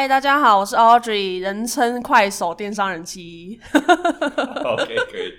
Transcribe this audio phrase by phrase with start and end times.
[0.00, 3.60] 嗨，大家好，我是 Audrey，人称快手电商人妻。
[3.74, 5.34] OK，可以。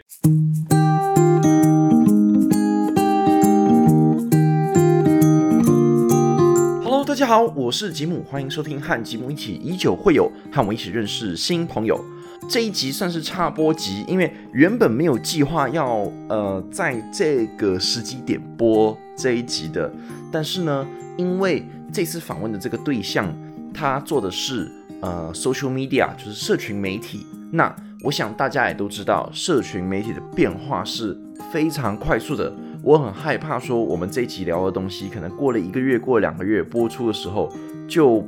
[6.84, 12.00] Hello，大家好，我是吉姆，欢迎收听和吉姆一起以酒会友，和我一起认识新朋友。
[12.48, 19.92] 这一集算是插播集，因为原本没有计划要呃在这个时机点播这一集的，
[20.32, 20.86] 但是呢，
[21.18, 23.28] 因为这次访问的这个对象，
[23.74, 27.26] 他做的是呃 social media，就是社群媒体。
[27.52, 31.18] 那我想大家也都知道，社群媒体的变化是
[31.52, 32.52] 非常快速的。
[32.84, 37.52] 我很害怕说，我们这一集聊的东西，可能过了一个月、过两个月播出的时候，
[37.88, 38.26] 就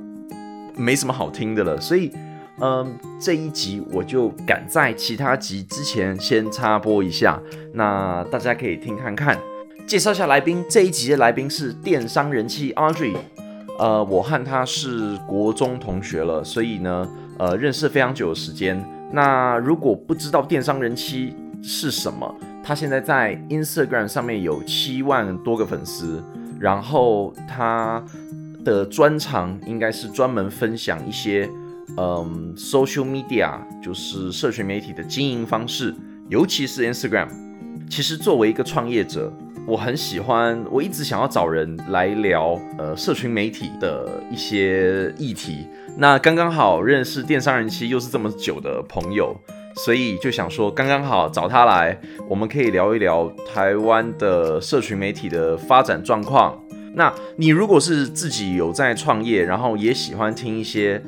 [0.75, 1.79] 没什么好听的了。
[1.81, 2.11] 所以，
[2.59, 7.41] 嗯，这一集我就赶在其他集之前先插播一下，
[7.73, 9.39] 那大家可以听看看。
[9.87, 13.15] 介绍一下来宾，这一集的来宾是电商人气 Audrey。
[13.79, 17.09] 呃，我和他是国中同学了，所以呢，
[17.39, 18.83] 呃，认识非常久的时间。
[19.11, 26.23] 那如果不知道电商人妻是什么，他现在在 Instagram 上面有七万多个粉丝，
[26.59, 28.03] 然后他
[28.63, 31.49] 的专长应该是专门分享一些，
[31.97, 35.93] 嗯，social media，就是社群媒体的经营方式，
[36.29, 37.27] 尤其是 Instagram。
[37.89, 39.31] 其实作为一个创业者，
[39.65, 45.65] 我很喜欢，我一直想要找人来聊，呃，社群媒体的一些议题。
[45.97, 49.33] 那刚刚好认识电商人妻，又是这么久的朋友，
[49.77, 51.97] 所以就想说，刚刚好找他来，
[52.27, 56.61] 我们可以聊一聊台湾的社群媒体的发展状况。
[56.95, 61.01] 那你如果是自己有在创业，然后也喜欢听一些。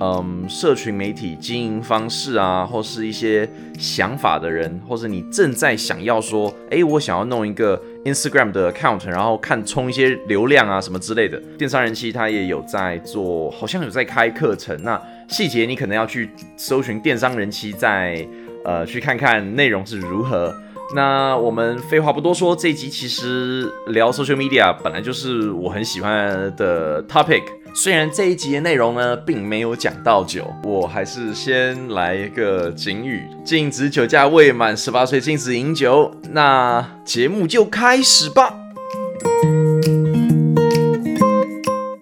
[0.00, 3.48] 嗯，社群媒体经营方式啊，或是一些
[3.78, 11.40] 想法的人，或者你正在想要说，哎，我想要弄一个 Instagram 的 account，然后看充一些流量啊什么之类的。
[11.56, 14.76] 电商人气他也有在做，好像有在开课程。
[14.82, 18.26] 那细节你可能要去搜寻电商人气，再
[18.64, 20.52] 呃去看看内容是如何。
[20.96, 27.42] 那我们废话不多说，这一集其实聊 social media 本来就是我很喜欢的 topic。
[27.74, 36.14] 虽然这一集的内容呢，并没有讲到酒，我还是先来一个警语：禁止酒驾，未满十八岁禁止饮酒。
[36.32, 38.54] 那节目就开始吧。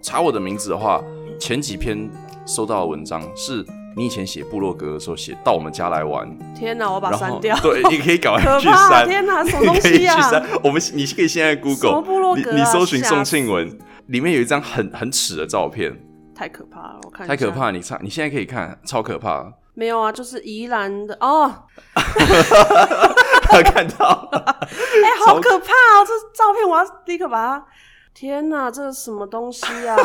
[0.03, 1.00] 查我的名字的话，
[1.38, 2.10] 前几篇
[2.44, 3.64] 收到的文章是。
[3.97, 6.25] 你以前写部落格的时候写到我们家来玩，
[6.56, 7.58] 天哪，我把它删掉。
[7.58, 9.06] 对，你可以搞快 去删。
[9.06, 10.16] 天哪，什么东西啊？
[10.62, 13.69] 我们你可以现在 Google 部落格，你搜寻宋庆文，
[14.10, 15.97] 里面有一张很很耻的照片，
[16.34, 17.71] 太可怕了，我看太可怕。
[17.71, 19.53] 你看，你现在可以看，超可怕。
[19.75, 21.50] 没有啊，就是宜兰的哦。
[23.65, 26.04] 看到， 哎，好可怕啊！
[26.04, 27.66] 这照片我要立刻把它。
[28.12, 29.97] 天哪，这是什么东西啊？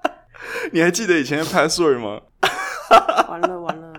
[0.72, 2.20] 你还记得以前的 password 吗？
[3.28, 3.92] 完了完了，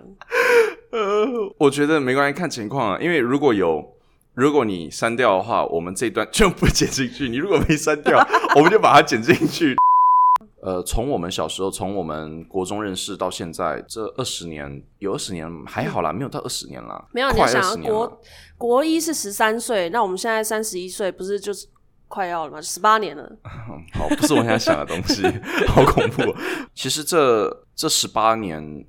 [0.91, 1.28] 呃，
[1.59, 3.00] 我觉得没关系，看情况啊。
[3.00, 3.94] 因为如果有，
[4.35, 8.19] 如果你删掉的话，我们这段就不剪进去；你如果没删掉，
[8.56, 9.75] 我们就把它剪进去。
[10.62, 17.31] 呃，从我们小时候，从我们国中认识到现在，这二十年有二十年还好啦，没有到二十年啦，没有。
[17.31, 18.22] 你想，国
[18.57, 21.67] 国一是十三岁，那我们现在三十一岁，不是就是
[22.07, 22.59] 快要了吗？
[22.62, 23.31] 十八年了。
[23.94, 25.23] 好，不是我现在想的东西，
[25.67, 26.35] 好恐怖。
[26.73, 27.62] 其实这。
[27.78, 28.85] 这十八年，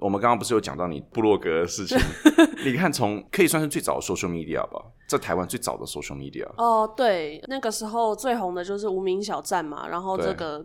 [0.00, 1.98] 我们刚刚不是有讲到你部落格的事情？
[2.64, 6.46] 你看，从可以算是最早的 social media 吧，在台湾最早的 social media。
[6.56, 10.64] 哦，对，那个时候最红的就是无名小站嘛，然后这个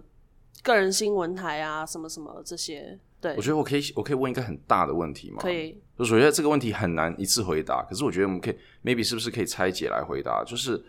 [0.62, 3.00] 个人新闻台啊，什么什么这些。
[3.22, 5.38] 对，我觉得我可以，我可以问一个很大的问题吗？
[5.40, 5.82] 可以。
[5.98, 10.44] 就首先这个问题很难一次回答，可是我觉得我们可以，maybe 是不是可以拆解来回答？
[10.44, 10.84] 就是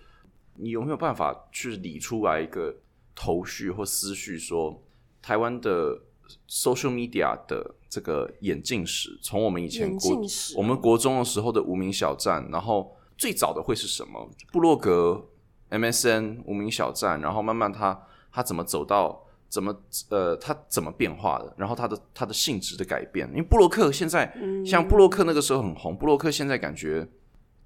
[0.56, 2.75] 你有没有办法去理出来一个
[3.15, 4.83] 头绪或思绪，说
[5.22, 6.00] 台湾的。
[6.49, 10.21] Social media 的这个眼镜史，从我们以前国
[10.57, 14.29] 我们国中的时候的无名小站，然后最早的会是什么？
[14.53, 15.25] 布洛格、
[15.71, 19.75] MSN、无名小站，然后慢慢它它怎么走到怎么
[20.11, 21.55] 呃它怎么变化的？
[21.57, 23.28] 然后它的它的性质的改变。
[23.31, 24.34] 因为布洛克现在
[24.66, 27.09] 像布洛克那个时候很红，布洛克现在感觉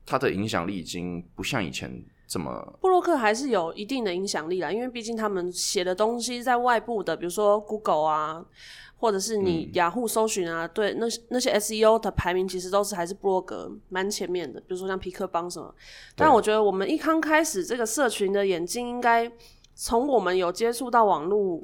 [0.04, 2.04] 它的影响力已经不像以前。
[2.28, 2.78] 怎么？
[2.82, 8.44] 布洛克还是有一定的影响力啦，因为毕竟他们写的东西在外部的，比如说 Google 啊，
[8.98, 14.60] 或者是你雅虎搜寻啊，对那那些 SEO 的排名其实都是还是布洛格蛮前面的。
[14.60, 15.74] 比如说像皮克邦什么，
[16.14, 19.32] 但我觉得我们一刚开始这个社群的眼睛，应该
[19.74, 21.62] 从我们有接触到网络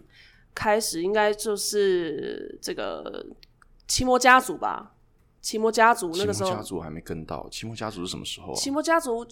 [0.54, 3.26] 开始，应该就是这个
[3.86, 4.94] 奇摩家族吧。
[5.42, 7.46] 奇摩家族那个时候，奇摩家族还没跟到。
[7.50, 8.54] 奇摩家族是什么时候？
[8.54, 9.26] 奇摩家族。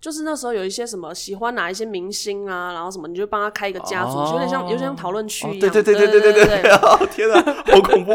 [0.00, 5.60] 就是那时候有一些什么喜欢哪一些明星啊然后什么你就帮他开一个家族有点像有点像讨论区一样。
[5.60, 8.12] 对对对对对对对天呐好恐怖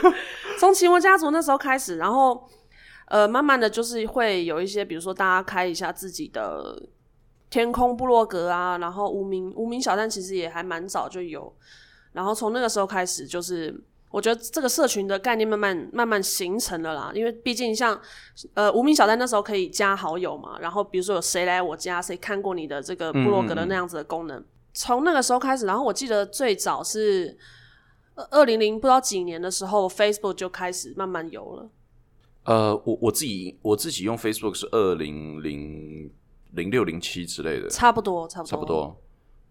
[0.58, 2.46] 从奇摩家族那时候开始然后
[3.06, 6.82] 呃慢慢的就是会有一些比如说大家开一下自己的
[7.48, 11.52] 天空部落格啊然后无名无名小站其实也还蛮早就有。
[12.12, 13.74] 然后从那个时候开始就是
[14.10, 17.98] 我觉得这个社群的概念慢慢慢慢形成了啦，因为毕竟像
[18.54, 27.38] 呃无名小站那时候可以加好友嘛，然后比如说有谁来我家，谁看过你的这个部落格的那样子的功能，从那个时候开始，然后我记得最早是。
[28.32, 31.70] 二零零不知道几年的时候，Facebook 就开始慢慢有了。
[32.44, 36.12] 呃，我我自己我自己用 Facebook 是二零零
[36.50, 39.00] 零六零七之类的，差不多，差不多，差不多。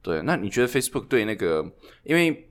[0.04, 1.66] 对，那你觉得 Facebook 对那个，
[2.04, 2.49] 因为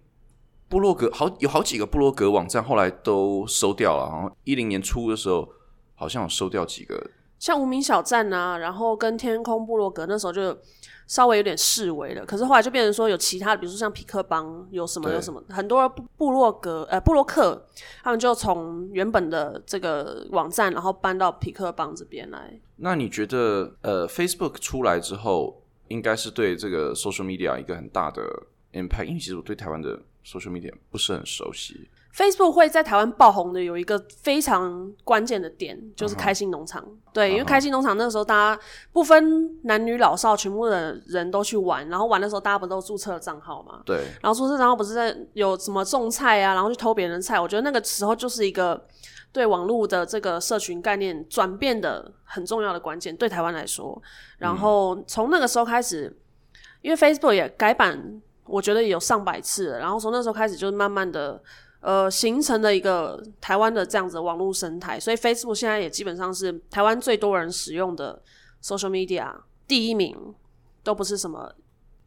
[0.68, 5.48] 部落格好有好几个部落格网站后来都收掉了，然后一零年初的时候
[5.94, 10.56] 好像有收掉几个，像无名小站啊，然后跟天空部落格那时候就
[11.06, 17.66] 稍微有点示威了，可是后来就变成说有其他的，比如说像匹克邦有什么有什么，很多部部落格呃部落客
[18.02, 22.60] 他们就从原本的这个网站，然后搬到匹克邦这边来。
[22.76, 28.22] 那你觉得呃 Facebook 出来之后，应该是对这个 social media 一个很大的
[28.74, 29.04] impact？
[29.04, 29.98] 因为其实我对台湾的
[30.28, 31.88] social media 不是很熟悉。
[32.14, 36.84] Facebook 会在台湾爆红的有一个非常关键的点，就是开心农场。
[37.12, 38.60] 对，因为开心农场那个时候大家
[38.92, 43.82] 不分男女老少，全部的人都去玩，然后玩的时候大家不都注册了账号嘛？
[43.86, 48.84] 对，然后注册账号不是在有什么种菜啊，然后去偷别人的菜，我觉得那个时候就是一个
[49.30, 54.02] 对网络的这个社群概念转变的很重要的关键，对台湾来说。
[54.38, 56.12] 然后从那个时候开始，
[56.80, 61.42] 因为 Facebook 也改版，我觉得也有上百次了，然后从那时候开始就是慢慢的。
[61.80, 68.20] 呃，形成了一个台湾的这样子的网络生态，所以 Facebook 现在也基本上是台湾最多人使用的
[68.60, 69.32] social media
[69.68, 70.34] 第一名，
[70.82, 71.54] 都不是什么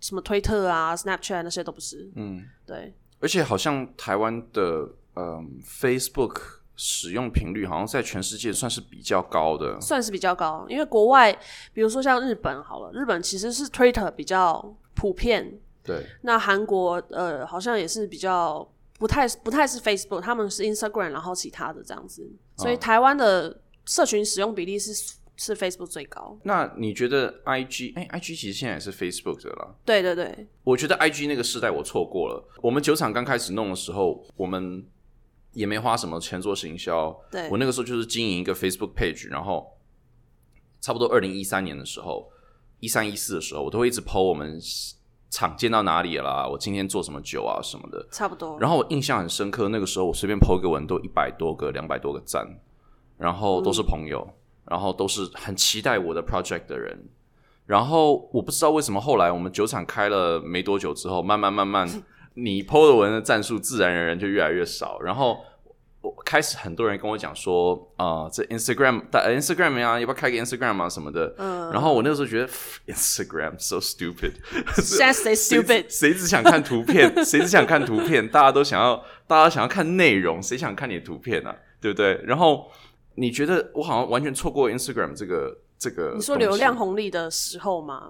[0.01, 2.11] 什么推特啊、Snapchat 那些都不是。
[2.17, 6.41] 嗯，对，而且好像台湾的嗯 Facebook
[6.75, 9.79] 使用频率好像在全世界算是比较高的。
[9.79, 11.31] 算是比较高，因为国外，
[11.73, 18.67] 比如说像日本好了，日本其实是 Twitter 比较普遍，对，那韩国呃好像也是比较
[18.99, 24.93] 不太不太是 Facebook，他们是 Instagram，然后其他的这样子，所以台湾的社群使用比例是
[25.35, 26.37] 是 Facebook 最高。
[26.43, 27.93] 那你觉得 IG？
[27.95, 29.73] 哎，IG 其实现在也是 Facebook 的啦。
[29.83, 32.47] 对对对，我觉得 IG 那个时代我错过了。
[32.61, 34.85] 我们酒厂刚开始弄的时候，我们
[35.53, 37.19] 也没花什么钱做行销。
[37.31, 39.79] 对我那个时候就是经营一个 Facebook page，然后
[40.79, 42.29] 差不多二零一三年的时候，
[42.79, 44.59] 一三一四的时候，我都会一直 PO 我们
[45.31, 48.05] 厂建到哪里了啦，我今天做什么酒啊什么的。
[48.11, 48.59] 差不多。
[48.59, 52.45] 然后我印象很深刻，那个时候我随便 PO 一个文都一百多个、两百多个赞，
[53.17, 54.27] 然后都是朋友，
[54.65, 57.07] 然后都是很期待我的 project 的人。
[57.65, 61.87] 然后我不知道为什么后来我们酒厂开了没多久之后，慢慢慢慢，
[62.35, 64.99] 你 PO 的文的赞数自然而然就越来越少。
[64.99, 65.39] 然后
[66.01, 71.33] 我开始很多人跟我讲说，啊、这 Instagram 打 Instagram 呀、要不要开个 Instagram 啊什么的。
[71.37, 72.47] 嗯，然后我那个时候觉得
[72.91, 74.33] Instagram so stupid，
[74.81, 77.13] 现在 谁 stupid，只谁只想看图片？
[77.23, 78.27] 谁只想看图片？
[78.27, 81.55] 大家都想要，大家想要看内容，谁想看你的图片啊？
[81.79, 82.19] 对不对？
[82.23, 82.71] 然后
[83.15, 86.13] 你觉得我好像完全错过 Instagram 这个这个？
[86.15, 86.75] 你说流量？
[86.75, 88.09] 红利的时候吗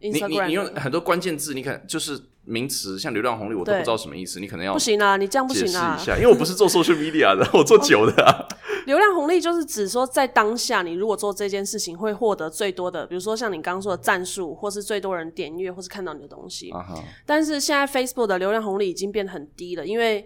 [0.00, 6.04] 你你你用很多关键字，你看就是名词，像流量红利，我都不知道什么意思，你可能要不行啊，你这样不行啊一。
[6.04, 8.46] 下，因为我不是做 social media 的，我做酒的啊。
[8.86, 16.70] 流量红利就是指说，在当下你如果做这件事情，会获得最多的，比如说像你刚刚说的战术，或是最多人点阅，或是看到你的东西。
[16.70, 20.24] 啊哈，但是现在 Facebook 的流量红利已经变得很低了，因为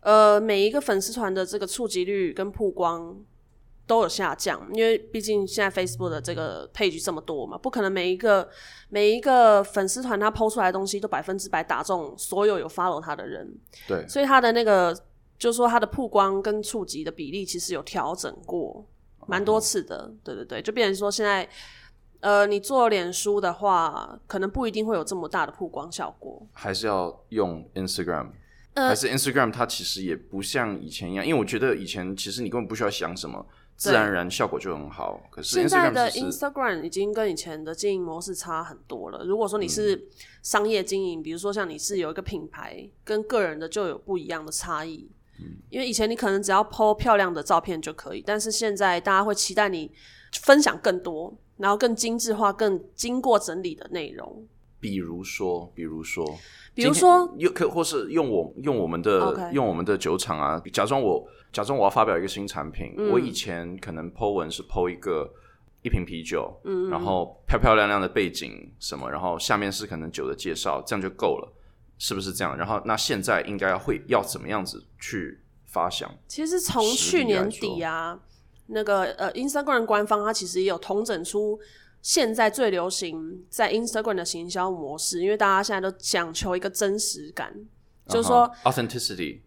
[0.00, 3.16] 呃每一个粉丝团的这个触及率跟曝光
[3.86, 8.48] 都有下降，因为毕竟现在 Facebook 的这个 page 这么多嘛，不可能每一个
[8.88, 13.48] 每一个粉丝团他抛出来的东西都百分之百打中所有有 follow 他的人，
[13.86, 14.92] 对，所以他的那个
[15.38, 18.84] 就是说他的曝光跟触及的比例其实有调整过
[19.26, 21.48] 蛮多次的，对对对，就变成说现在。
[22.20, 26.44] 呃，你做脸书的话，可能不一定会有这么大的曝光效果。
[26.50, 28.30] 还是要用 Instagram。
[28.72, 35.20] 呃还是 Instagram 它其实也不像以前一样，因为我觉得以前其实你根本不需要想什么，自然而然效果就很好。
[35.30, 39.24] 可是现在的 Instagram 已经跟以前的经营模式差很多了。
[39.24, 40.08] 如果说你嗯是
[40.42, 45.08] 商业经营，比如说像你是有一个品牌，跟个人的就有不一样的差异。
[45.38, 49.92] 嗯因为以前你可能只要 PO 漂亮的照片就可以，但是现在大家会期待你
[50.32, 54.46] 分享更多，然后更精致化、更经过整理的内容。
[54.80, 56.38] 比如说，比如说，
[56.76, 65.32] 比如说又可或是用我用我们的用我们的酒厂啊，假装我假装我要发表一个新产品，嗯我以前可能 Po 文是 Po 一个
[65.80, 71.50] 一瓶啤酒，嗯，然后漂漂亮亮的背景什么，然后下面是可能酒的介绍，这样就够了，
[71.96, 72.54] 是不是这样？
[72.54, 76.12] 然后那现在应该会要怎么样子去发想？
[76.28, 78.20] 其实从去年底啊，
[78.66, 81.58] 那个呃，Instagram 官方它其实也有统整出
[82.06, 87.52] 现在最流行在 Instagram 的行销模式，因为大家现在都讲求一个真实感，
[88.08, 89.40] 就是说 authenticity。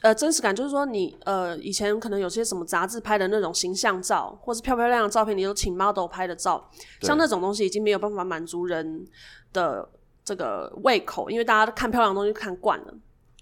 [0.00, 9.04] 呃，真实感就是说，你呃，以前可能有些什么杂志拍的那种形象照，或是漂漂亮亮的照片，你都请 model 拍的照，像那种东西已经没有办法满足人
[9.52, 9.88] 的
[10.24, 12.94] 这个胃口，因为大家看漂亮的东西看惯了。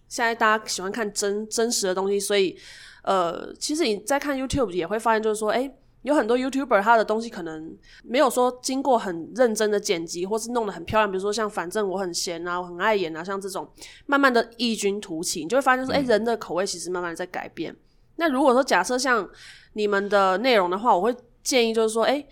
[0.09, 2.57] 现在大家喜欢看真真实的东西，所以
[3.03, 5.71] 呃，其实你在看 YouTube 也会发现，就是说，哎。
[6.03, 11.11] 有很多 YouTuber，他的东西可能没有说经过很认真的剪辑，或是弄得很漂亮。
[11.11, 13.69] 比如说像反正我很闲啊，我很爱演啊，像这种
[14.07, 17.75] 慢慢的异军突起，你就会发现说，哎，人的口味其实慢慢的在改变。
[18.17, 19.29] 那如果说假设像
[19.73, 22.25] 你们的内容的话，我会建议就是说，哎，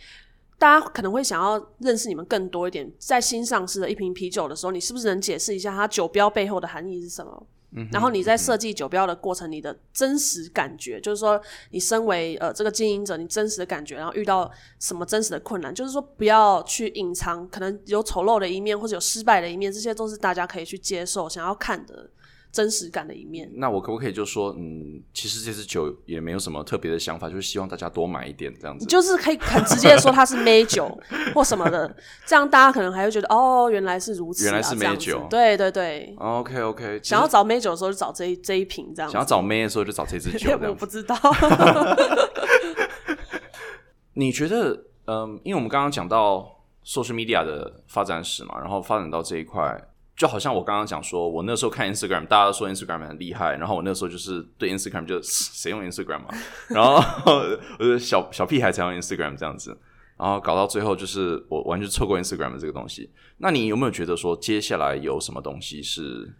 [0.59, 2.91] 大家可能会想要认识你们更多一点。
[2.99, 7.47] 在新上市的一瓶啤酒的时候，你是不是能解释一下它酒标背后的含义是什么？
[7.93, 22.11] 然后你在设计酒标的过程，你的真实感觉，就是说你身为呃这个经营者，你真实的感觉，然后遇到什么真实的困难，就是说不要去隐藏，可能有丑陋的一面或者有失败的一面，这些都是大家可以去接受、想要看的。
[22.53, 23.51] 真实感的一面。
[23.55, 28.85] 那我可不可以就说，嗯，其实这支酒也没有什么特别的想法，就是希望大家多买一点这样子。
[28.87, 30.99] 就是可以很直接的说它是美酒
[31.35, 31.95] 或什么的，
[32.27, 35.27] 这样大家可能还会觉得哦，原来是如此，原来是美酒。
[35.31, 36.15] 对对对。
[36.19, 37.01] OK OK。
[37.03, 39.11] 想要找美酒的时候就找这一这一瓶这样。
[39.11, 40.59] 想要找美的时候就找这支酒。
[40.69, 41.17] 我不知道。
[44.15, 49.81] 你觉得，嗯，因为我们刚刚讲到 social media 的发展史嘛，然后发展到这一块。
[50.21, 56.27] 就好像我刚刚讲说，我那时候看 Instagram，大家都说 Instagram 很厉害，然后我那时候就是对 Instagram 就谁用 Instagram 嘛，
[56.69, 57.33] 然后
[57.79, 59.75] 我就小小屁孩才用 Instagram 这样子，
[60.19, 63.09] 然后搞到最后就是我完全错过 Instagram 这个东西。
[63.39, 66.31] 那你有没有觉得说接下来有什么东西是，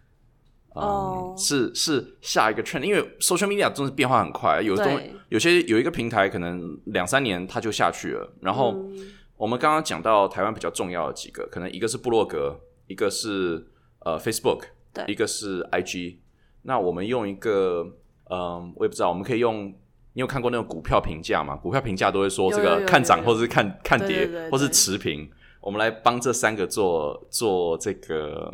[0.75, 2.83] 嗯，是是下一个 trend？
[2.83, 8.31] 因为 social media 真是变化很快，有东有些有一个平台可能两三年它就下去了。
[8.41, 8.75] 然后
[9.37, 13.69] 我们刚刚讲到台湾比较重要的几个，可能一个是布洛格，一个是。
[14.03, 16.17] 呃，Facebook，对，一个是 IG，
[16.63, 17.85] 那我们用一个，
[18.29, 19.67] 嗯，我也不知道，我们可以用，
[20.13, 21.55] 你有看过那种股票评价吗？
[21.55, 25.29] 股票评价都会说这个看涨或者是看看跌，或是持平。
[25.61, 28.51] 我们来帮这三个做做这个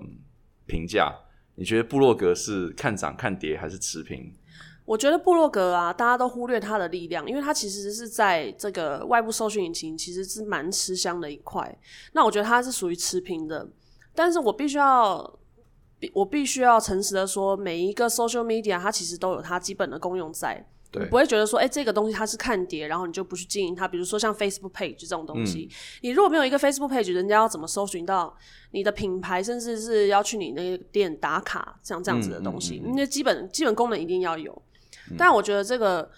[0.66, 1.14] 评价。
[1.56, 4.34] 你觉得布洛格是看涨看跌还是持平？
[4.84, 11.78] 我觉得布洛格啊，大家都忽略它的力量，因为它其实是在这个外部搜寻引擎其实是蛮吃香的一块。
[12.14, 13.68] 那我觉得它是属于持平的。
[14.14, 15.37] 但是我必须要，
[16.14, 23.88] 我必须要诚实的说，每一个 social media 它其实都有它基本的功用在，对，不会觉得说，哎，这个东西它是看碟，然后你就不去经营它。
[23.88, 25.70] 比如说像 Facebook page 这种东西，
[26.02, 28.36] 你如果没有一个 Facebook page，人家要怎么搜寻到
[28.72, 34.62] 你的品牌，甚至是要去你那个店打卡，像这样子的东西，那基本基本功能一定要有。
[35.18, 36.10] 但我觉得这个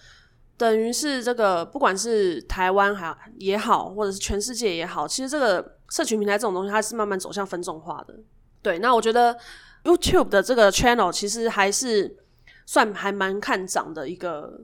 [0.56, 5.76] 等于是这个，不管是台湾还也好，或者是全世界也好，其实这个。
[5.90, 8.14] 社群平台这种东西，它是慢慢走向分众化的。
[8.62, 9.36] 对，那我觉得
[9.84, 12.16] YouTube 的这个 channel 其实还是
[12.66, 14.60] 算还蛮看涨的一个。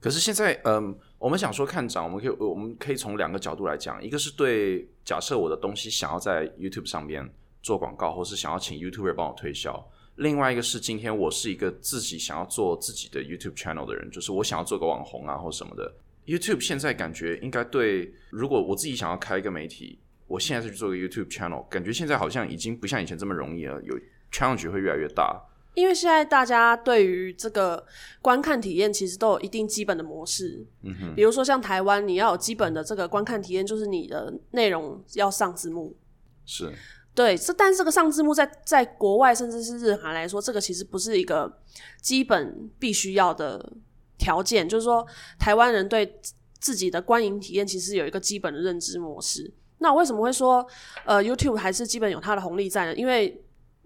[0.00, 7.28] 可是现在，嗯，我们想说看涨，我们可以我们可以从两个角度来讲，一个是对假设我的东西想要在 YouTube 上面
[7.62, 9.72] 做广告，或是想要请 YouTuber 帮我推销；
[10.16, 15.92] 另外一个是今天我是一个自己想要做自己的 YouTube channel 的人，就是我想要做个网红啊或什么的。
[16.26, 19.98] YouTube 现在感觉应该对，如果我自己想要开一个媒体。
[20.26, 23.98] 我现在是去做个 YouTube channel，感觉现在好像已经不像以前这么容易了，有
[24.32, 25.46] challenge 会越来越大。
[25.74, 27.86] 因为现在大家对于这个
[28.20, 30.66] 观看体验，其实都有一定基本的模式。
[30.82, 35.96] 嗯哼，比如说像台湾，你要有基本的这个观看体验，就是你的内容要上字幕。
[36.44, 36.72] 是，
[37.14, 41.60] 对，这但这个上字幕在在国外甚至是日韩来说，这个其实不是一个
[42.02, 43.72] 基本必须要的
[44.18, 44.68] 条件。
[44.68, 45.06] 就是说，
[45.38, 46.20] 台湾人对
[46.58, 49.50] 自己的观影体验其实有一个基本的认知模式。
[49.78, 50.66] 那为什么会说，
[51.04, 52.94] 呃，YouTube 还是基本有它的红利在呢？
[52.96, 53.40] 因为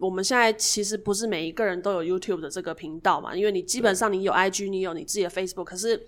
[0.04, 6.00] 我们现在其实不是每一个人都有 YouTube 的这个频道嘛，因为你基本上你有 IG，你有你自己的 Facebook，可是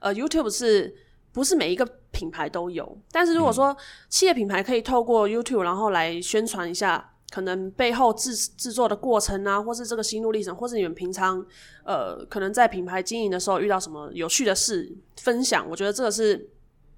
[0.00, 0.94] 呃，YouTube 是
[1.32, 2.98] 不是每一个品牌都有？
[3.10, 3.76] 但是如果说
[4.08, 11.44] 企业品牌可以透过 YouTube，然后来宣传一下，可能背后制制作的过程啊，或是这个心路历程，或是你们平常
[11.84, 16.48] 呃，可能在品牌经营的时候遇到什么有趣的事分享，我觉得这个是。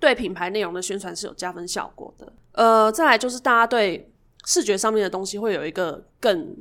[0.00, 2.30] 对品牌内容的宣传是有加分效果的。
[2.52, 4.12] 呃，再来就是大家对
[4.44, 6.56] 视觉上面的东西会有一个更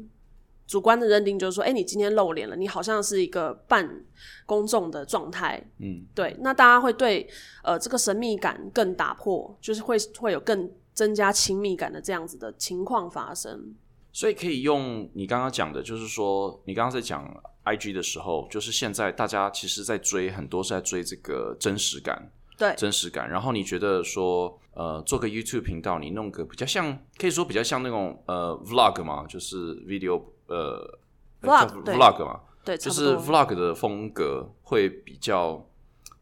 [0.65, 4.03] 主观的认定就是说，哎、你今天露脸了，你好像是一个半
[4.45, 7.29] 公众的状态，嗯，对，那大家会对
[7.63, 13.75] 呃这个神秘感更打破，就是会会有更增加亲密感的这样子的情况发生。
[14.11, 17.27] 所以可以用你刚刚讲的，就是说你刚刚在讲
[17.65, 22.31] IG 的时候，就是现在大家其实在追很多是在追这个真实感，
[22.63, 23.29] 对，真实感。
[23.29, 30.98] 然后你觉得说，呃，做个 YouTube 频道，你弄个比较像，可以说比较像那种呃 Vlog 嘛，就是 video 呃
[31.41, 31.96] Vlog，对。
[31.96, 33.36] Vlog 嘛，对，就是差不多。
[33.36, 35.65] Vlog 的风格会比较，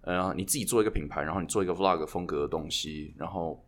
[0.02, 3.64] 呃，你自己做一个品牌，然后你做一个 Vlog 风格的东西，然后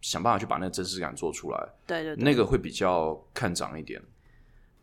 [0.00, 4.02] 想办法去把那个真实感做出来，对对对，那个会比较看涨一点。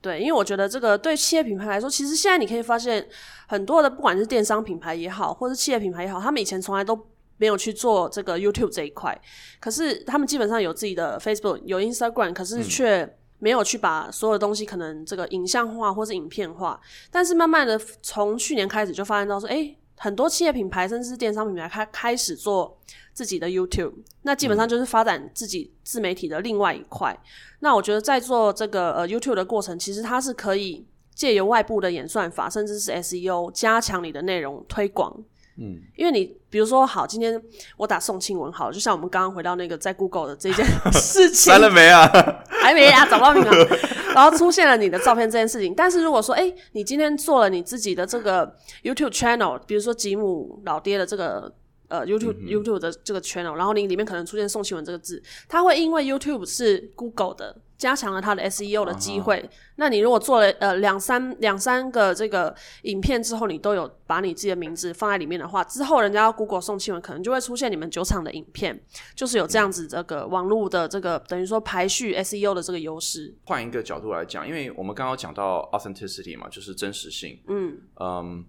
[0.01, 3.07] 对，因为我觉得这个对企业品牌来说，其实现在你可以发现
[3.47, 6.93] 很多的，不管是电商品牌也好，或是企业品牌也好，他们以前从来都
[7.37, 9.19] 没有去做这个 YouTube 这一块，
[9.59, 16.79] 可是他们基本上有自己的 Facebook、有 Instagram，可是却没有去把所有的东西可能这个影像化或是影片化。
[17.11, 22.77] 但是慢慢的从去年开始就发现到说，哎，很多企业品牌甚至是电商品牌开开始做
[23.13, 27.17] 自己的 YouTube，那基本上就是发展自己自媒体的另外一块。
[27.59, 35.23] 那我觉得在做这个呃 YouTube 的过程，其实它是可以借由外部的演算法，甚至是 SEO 加强你的内容推广。
[35.57, 37.39] 嗯，因为你比如说，好，今天
[37.77, 42.09] 我打宋庆文好了，就像我们刚刚回到那个在 Google 的这件 事情，删了没啊？
[42.49, 43.67] 还没啊，找不到名啊，
[44.15, 45.73] 然后出现了你的照片这件事情。
[45.75, 51.53] 但是如果说，哎、你今天做了你自己的这个 YouTube channel，比如说吉姆老爹的这个
[51.87, 59.49] 呃 YouTube、YouTube 的这个 channel，然后你里面可能出现宋庆文这个字，它会因为 YouTube 是 Google 的，加强了它的 SEO 的机会。
[59.75, 68.81] 那你如果做了呃两三两三个这个影片之后，你都有把你自己的名字放在里面的话，之后人家要 Google 宋庆文，可能就会出现你们酒厂的影片，
[69.13, 73.35] 就是有这样子这个网络的这个等于说排序 SEO 的这个优势。
[73.43, 77.37] 换一个角度来讲，因为我们刚刚讲到 authenticity 嘛，就是真实性。
[77.49, 78.45] 嗯，嗯，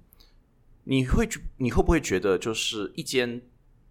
[0.84, 3.42] 你会觉你会不会觉得，就是一间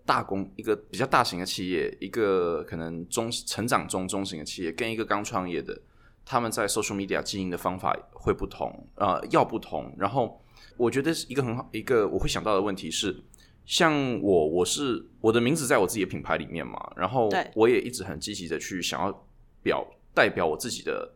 [0.05, 5.79] 大公一个比较大型的企业，一个可能中成长中中型的企业，跟一个刚创业的，
[6.25, 9.93] 他们在 social media 经营的方法会不同，呃，要不同。
[9.98, 10.41] 然后
[10.77, 13.24] 我觉得是一个很好一个我会想到的问题是，
[13.65, 19.27] 像我我是我的名字在我自己的品牌里面嘛，然后我也一直很积极的去想要
[19.62, 21.13] 表代表我自己的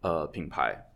[0.00, 0.90] 呃品牌。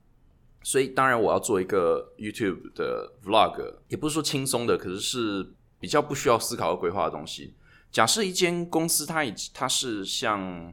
[0.65, 7.55] 所以当然我要做一个 YouTube 的 Vlog，也不是说轻松的，可是是比较不需要思考和规划的东西。
[7.91, 10.73] 假设一间公司它已它是像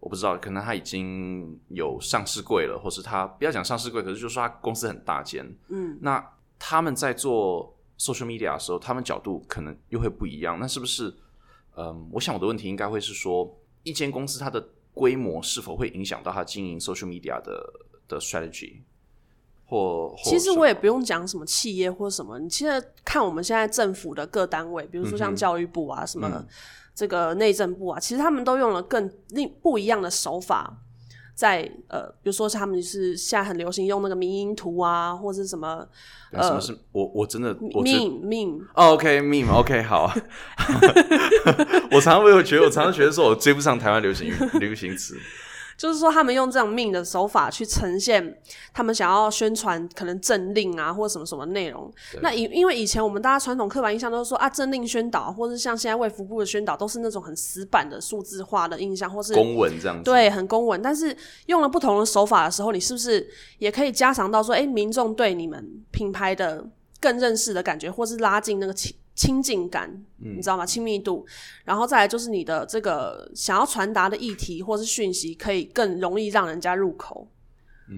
[0.00, 10.58] 我不知道，可能它已经有上市柜了，或是它不要讲上市柜，可是就说它公司很大间，嗯，那他们在做 social media 的时候，他们角度可能又会不一样。
[10.58, 11.14] 那是不是？
[11.76, 17.72] 嗯，我想我的问题应该会是说，一间公司它的规模是否会影响到它经营 social media 的
[18.08, 18.80] 的 strategy？
[19.66, 26.44] 或或其实我也不用讲什么企业或什么，你其实看我们现在政府的各单位，比如说像教育部啊，什么
[26.94, 30.78] 这个内政部啊，其实他们都用了更另不一样的手法。
[31.34, 35.86] 在呃，比如说他们是现在很流行用那个迷因图啊，或者是什么
[36.32, 40.10] 呃什么是我我真的我真 meme meme，哦 OK meme OK 好，
[41.92, 45.18] 我常常会有觉得，我常常觉得说我追不上台湾流行流行词。
[45.76, 48.40] 就是说他们用这种命的手法去呈现
[48.72, 51.92] 他们想要宣传可能政令啊或者什么什么内容。
[52.22, 60.80] 那以因为以前我们大家传统刻板印象都是说啊政令宣导，或者像现在卫福部的宣导都是那种很死板的数字化的印象，或是公文这样子，对很公文。
[60.80, 61.14] 但是
[61.46, 66.64] 用了不同的手法的时候，你是不是也可以加强到说，哎，民众对你们品牌的
[67.00, 70.64] 更认识的感觉，或是拉近那个亲亲近感，你知道吗？
[70.64, 71.26] 亲密度，
[71.64, 77.26] 然后再来就是你的这个想要传达的议题或是讯息，可以更容易让人家入口，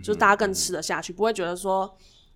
[0.02, 1.94] 就是大家更吃得下去，不会觉得说。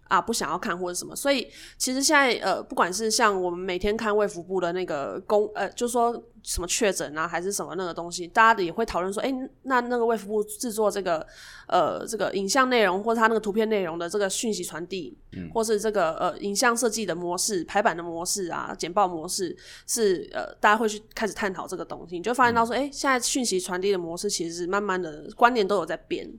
[0.08, 11.26] 啊，不想要看或者什么，所以其实现在呃，不管是像我们每天看卫福部的那个公呃，就说什么确诊啊，还是什么那个东西，大家也会讨论说，哎、那那个卫福部制作这个
[11.66, 15.16] 呃这个影像内容或者它那个图片内容的这个讯息传递，
[15.54, 26.30] 或是这个呃影像设计的模式、排版的模式啊、简报模式，是呃大家会去开始探讨这个东西，你就发现到说，哎、现在讯息传递的模式其实是慢慢的观念都有在变，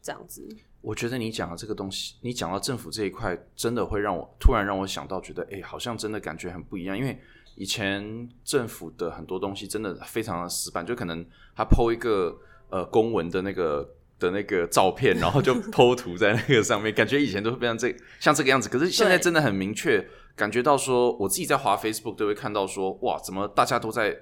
[0.00, 0.48] 这样子。
[0.82, 6.96] 我觉得你讲的这个东西，你讲到政府这一块，真的会让我突然让我想到，觉得哎、诶好像真的感觉很不一样。
[6.96, 7.20] 因为
[7.54, 12.34] 以前政府的很多东西真的非常的死板，就可能他剖一个
[12.70, 13.86] 呃公文的那个
[14.18, 18.68] 的那个照片，然后就 剖图在那个上面，感觉以前都会变成这像这个样子。
[18.68, 24.16] 可是现在真的很明确，感觉到说，我自己在滑 Facebook 都会看到说，哇，怎么大家都在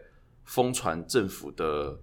[0.45, 2.01] 疯传政府的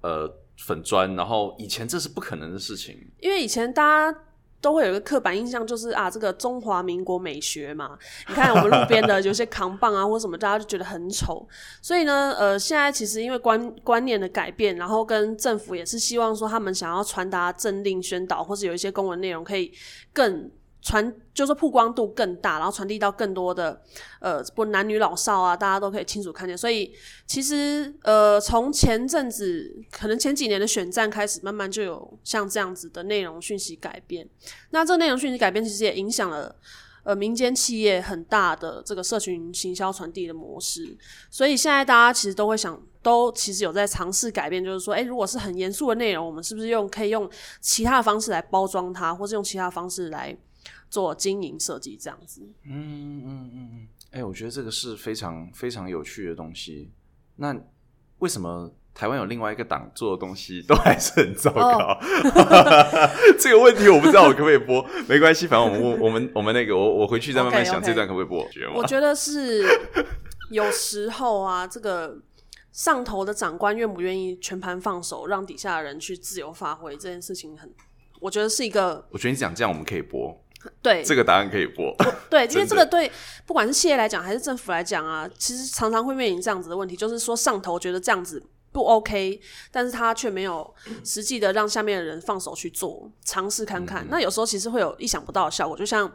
[0.00, 2.96] 呃粉砖，然后以前这是不可能的事情。
[3.20, 4.18] 因为以前大家
[4.60, 7.98] 都会有一个刻板印象，就是啊，这个中华民国美学嘛。
[8.28, 11.46] 你看我们路边的有些扛棒啊，或什么，大家就觉得很丑。
[11.80, 19.72] 所以呢，呃，现在其实因为观观念的改变，然后跟政府也是希望说，他们想要传达政令宣导，或是有一些公文内容可以
[20.12, 20.50] 更。
[20.86, 23.82] 传就是曝光度更大，然后传递到更多的
[24.20, 26.56] 呃，不男女老少啊，大家都可以清楚看见。
[26.56, 26.94] 所以
[27.26, 34.28] 其实呃，从前阵子可能前几年的选战开始，慢慢就有像这样子的内容讯息改变。
[34.70, 36.54] 那这内容讯息改变，其实也影响了
[37.02, 40.96] 呃民间企业很大的这个社群行销传递的模式。
[41.28, 47.28] 所以现在大家其实都会想，都其实有在尝试改变，就是说，哎，如果是很严肃的内容，我们是不是用可以用
[47.60, 50.36] 其他的方式来包装它，或是用其他方式来。
[50.96, 56.90] 做经营设计这样子，嗯嗯嗯嗯，哎，我觉得这个是非常非常有趣的东西。
[57.36, 57.54] 那
[58.20, 62.00] 为什么台湾有另外一个党做的东西都还是很糟糕？
[63.38, 68.48] 这个问题我不知道我可不可以播，没关系，反正我们我们我们那个我我回去再慢慢想这段可不可以播。
[68.74, 69.66] 我觉得是
[70.50, 72.16] 有时候啊，这个
[72.72, 77.70] 上头的长官愿不愿意全盘放手，让底下的人去自由发挥这件事情，很
[78.18, 79.06] 我觉得是一个。
[79.10, 80.42] 我觉得你讲这样我们可以播。
[80.82, 81.94] 对，这个答案可以播。
[82.28, 83.10] 对，因为这个对，
[83.46, 88.42] 不管是企业来讲还是政府来讲啊，其实常常会面临这样子的问题，就是说上头觉得这样子
[88.72, 89.40] 不 OK，
[89.70, 94.06] 但是他却没有实际的让下面的人放手去做，尝试看看。
[94.10, 96.10] 那有时候其实会有意想不到的效果，就像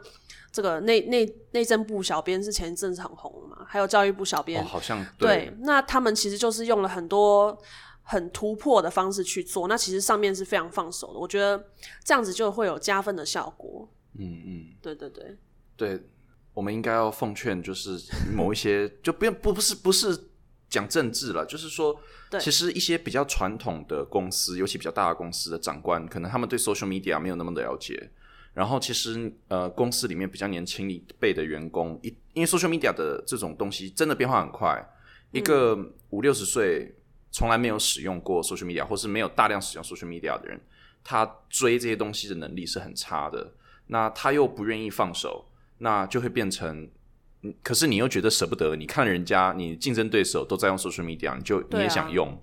[0.52, 7.56] 这个内内内政部小编是前一阵子很红嘛，还有教育部小编，好像对，那他们其实就是用了很多
[8.02, 11.64] 很突破的方式去做，那其实上面是非常放手的，我觉得
[12.04, 13.88] 这样子就会有加分的效果。
[14.18, 15.36] 嗯嗯，对对对，
[15.76, 16.00] 对，
[16.54, 17.98] 我们应该要奉劝，就是
[18.34, 20.28] 某一些 就不用不不是不是
[20.68, 21.98] 讲政治了，就是说，
[22.40, 28.10] 其实一些比较传统的公司，尤其比较大的公司的长官，可能他们对 social media 没有那么的了解。
[28.54, 34.78] 然后，其实呃，公司里面比较年轻一辈的员工，一因为 social media 的这种东西真的变化很快，
[35.30, 35.74] 一个
[36.10, 36.94] 五六十岁
[37.30, 40.60] 从来没有使用过 social media，或是没有大量使用 social media 的人，
[41.02, 43.54] 他追这些东西的能力是很差的。
[43.86, 45.46] 那他又不愿意放手，
[45.78, 46.88] 那就会变成，
[47.62, 48.76] 可是你又觉得舍不得。
[48.76, 52.40] 你看人家，你竞争对手都在用 social media，你就你也想用。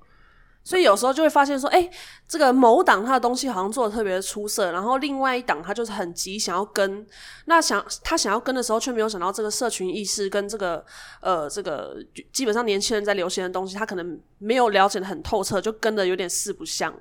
[0.70, 1.90] 所以有时候就会发现说，哎，
[2.28, 7.04] 这个某党他的东西好像做的特别的出色，然后另外一党他就是很急想要跟，
[7.46, 10.86] 那想他想要跟的时候，却没有想到这个社群意识跟这个
[11.22, 11.98] 呃这个
[12.32, 16.94] 基本上年轻人在流行的东西，他可能没有了解的很透彻，就跟的有点四不像。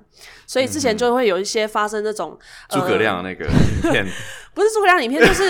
[0.47, 2.35] 所以之前就会有一些发生那种
[2.69, 3.45] 诸葛亮那个
[3.85, 4.03] 影片，
[4.55, 5.43] 不是诸葛亮影片，就是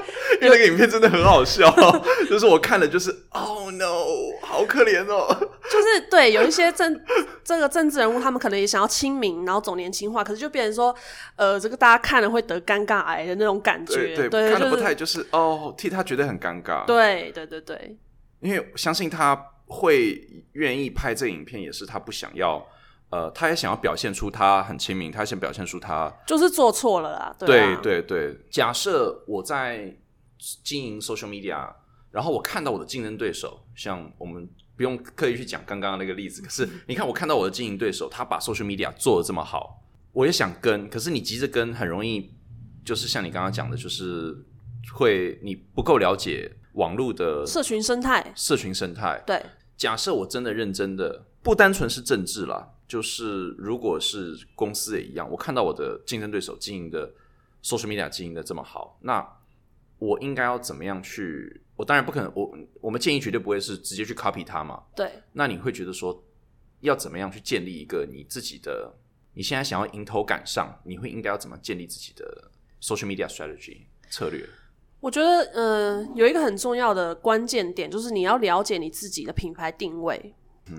[0.40, 1.70] 因为那个影片真的很好笑，
[2.30, 4.06] 就是我看了就是 Oh no，
[4.40, 5.28] 好可怜哦，
[5.70, 6.98] 就是对有一些政
[7.44, 10.94] 这个政治人物，他们可能也想要亲民，然后走年轻化，可是就变成说，
[11.36, 17.96] 呃，这个大家看了会得尴尬癌的那种感觉，对，看的不太就是哦，替他觉得很尴尬，对对对对，
[18.40, 19.34] 因为相信他
[19.66, 20.20] 会
[20.52, 22.64] 愿意拍这影片，也是他不想要，
[23.10, 28.36] 呃，他也想要表现出他很亲民，他想表现出他就是做错了啦，对对对。
[28.50, 29.94] 假设我在
[30.62, 31.68] 经营 social media，
[32.10, 33.32] 然后我看到我的竞争对。
[33.32, 34.48] 手，像我们。
[34.76, 42.30] 不用刻意去讲刚刚那个例子，可是你看，我看到我的经营对手，他把 social media 做的这么好，我也想跟，可是你急着跟，很容易
[42.84, 44.36] 就是像你刚刚讲的，就是
[44.92, 49.22] 会你不够了解网络的社群生态，社群生态。
[49.26, 49.42] 对，
[49.78, 57.10] 假设我真的认真的，不单纯是政治啦，就是如果是公司也一样，我看到我的竞争对手经营的
[57.62, 59.26] social media 经营的这么好，那
[59.98, 61.62] 我应该要怎么样去？
[61.76, 64.82] 我当然不可能，我我们建议绝对不会是直接去 copy 它嘛。
[64.94, 65.12] 对。
[65.32, 66.24] 那你会觉得说，
[66.80, 68.92] 要怎么样去建立一个你自己的？
[69.34, 74.48] 你现在想要迎头赶上，你会应该要怎么建立自己的 social media strategy 策略？
[74.98, 80.34] 我觉得，呃，有一个很重要的关键点，就是你要了解你自己的品牌定位。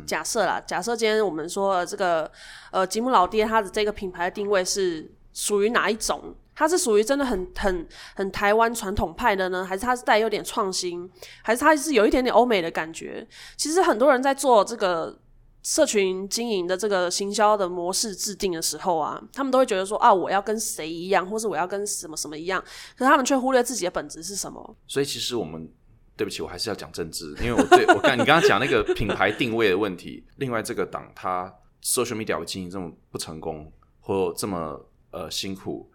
[0.08, 2.30] 假设啦，假设今天我们说这个，
[2.72, 6.36] 呃，吉姆老爹他的这个品牌定位是属于哪一种？
[6.58, 11.08] 它是属于真的很很很台湾传统派的呢，还是它是带有点创新，
[11.44, 13.26] 还是它是有一点点欧美的感觉？
[13.56, 15.20] 其实很多人在做这个
[15.62, 22.60] 社群经营的这个行销的模式制定的时候啊，他们都会觉得说啊，我要跟谁一样，或是我要跟什么什么一样，
[22.98, 24.76] 可是他们却忽略自己的本质是什么。
[24.88, 25.72] 所以其实我们
[26.16, 35.88] 对不起，我还是要讲政治，因为我对我刚你刚刚讲那个品牌定位的问题，另外这个党它 social media 经营这么不成功，或这么呃辛苦。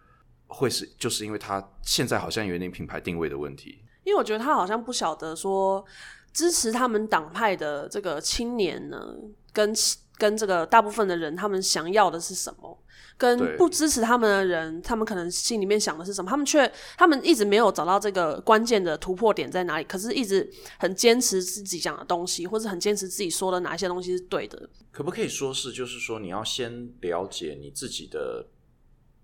[0.53, 5.85] 会是就是因为他现在好像有点品牌定位的问题，因为我觉得他好像不晓得说
[6.33, 9.17] 支持他们党派的这个青年呢，
[9.53, 9.75] 跟
[10.19, 12.79] 跟这个大部分的人他们想要的是什么，
[13.17, 24.69] 跟不支持他们的人，他们可能心里面想的是什么，他们却他们一直没有找到这个关键的突破点在哪里，可是一直很坚持自己讲的东西，或者很坚持自己说的哪一些东西是对的。
[24.93, 28.47] 可不可以说是，就是说你要先了解你自己的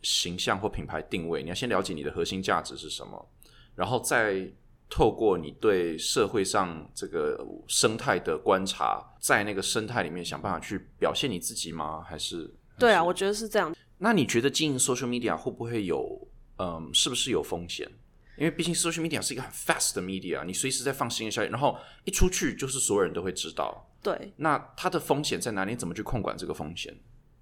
[0.03, 3.29] 形象或品牌定位，你要先了解你的核心价值是什么，
[3.75, 4.49] 然后再
[4.91, 12.03] 透过你对社会上这个生态的观察，在那个生态里面想办法去表现你自己吗？
[12.03, 12.51] 还是？
[12.79, 13.75] 对啊，我觉得是这样。
[13.99, 17.91] 那你觉得经营 social media 会不会有，嗯，是不是有风险？
[18.39, 23.85] 因为毕竟 social media 是一个很 fast 的 media，你随时在放新的消息，然后一出去就是所有人都会知道。
[24.01, 25.73] 对，那它的风险在哪里？
[25.73, 26.97] 你怎么去控管这个风险？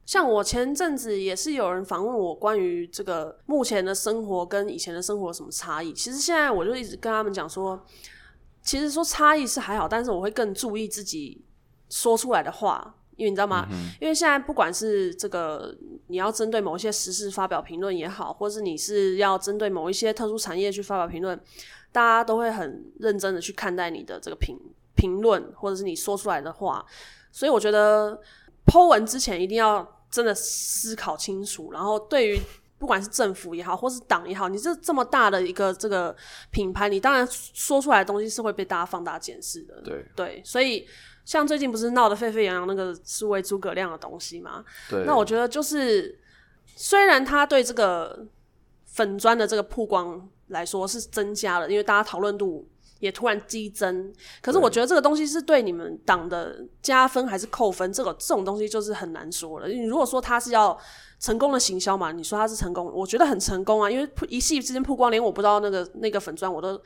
[0.06, 5.92] 像我前阵子也是有人访问我关于这个目前的生活跟以前的生活有什么差异。
[5.92, 7.84] 其实现在我就一直跟他们讲说，
[8.62, 11.44] 其实说差异是还好，但是我会更注意自己
[11.90, 13.66] 说出来的话，因为你知道吗？
[14.00, 21.36] 因为现在不管是这个你要针对某一些时事发表评论也好，或是你是要针对某一些特殊产业去发表评论，
[21.90, 24.56] 大家都会很认真的去看待你的这个评
[24.94, 26.86] 评论，或者是你说出来的话。
[27.32, 28.20] 所以我觉得
[28.66, 32.40] 剖文之前一定要真的思考清楚，然后对于
[32.78, 36.16] 不管是政府也好，或是党也好，你这这么大的一个这个
[36.50, 39.78] 品牌，你当然说出来的东西是会被大家放大检视的。
[39.82, 40.88] 对对，所以
[41.26, 44.64] 像最近不是闹得沸沸扬扬那个是为诸葛亮的东西吗？
[44.88, 46.18] 对，那我觉得就是，
[46.74, 48.26] 虽然他对这个
[48.86, 52.66] 粉砖的这个曝光来说是增加了，因为大家讨论度
[52.98, 59.68] 也突然激增，可是我觉得这个东西是对你们党的加分还是扣分，这个这种东西就是很难说了。
[59.68, 60.76] 你如果说他是要
[61.18, 66.80] 成功的行销嘛，你说他是成功，我觉得很成功啊，因为一夕之间曝光，连我不知道那个那个粉砖我都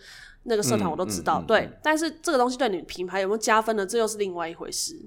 [0.44, 1.70] 那个社团我都知道，嗯嗯嗯对。
[1.82, 3.86] 但是这个东西对你品牌有没有加分呢？
[3.86, 5.00] 这又是另外一回事。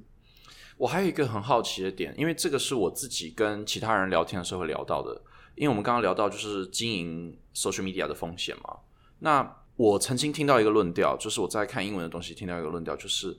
[0.78, 5.22] 我还有一个很好奇的点，因为这个是我自己跟其他人聊天的时候会聊到的。
[5.56, 8.78] 因为我们刚刚聊到就是经营 social media 的风险嘛。
[9.20, 13.36] 那我曾经听到一个论调，就是我在看英文的东西听到一个论调，就是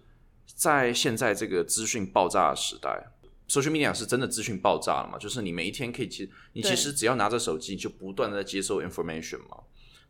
[0.46, 3.06] 在现在这个资讯爆炸的时代
[3.48, 5.16] ，social media 是真的资讯爆炸了嘛？
[5.16, 9.58] 就是你每一天可以其你其实只要拿着手机，就不断的在接受 information 嘛。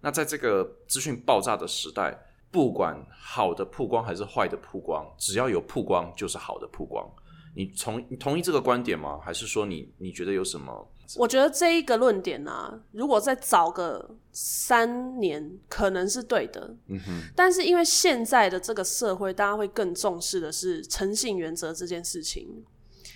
[0.00, 2.18] 那在这个资讯爆炸的时代，
[2.50, 7.06] 不管好的曝光还是坏的曝光，只要有曝光就是好的曝光。
[7.54, 9.20] 你同你同意这个观点吗？
[9.22, 10.90] 还是说你你觉得有什么？
[11.16, 16.74] 我觉得这一个论点啊，如果再早个三年，可能是对的。
[16.88, 22.64] 嗯哼，但是因为现在的这个社会，大家会更重视的是诚信原则这件事情。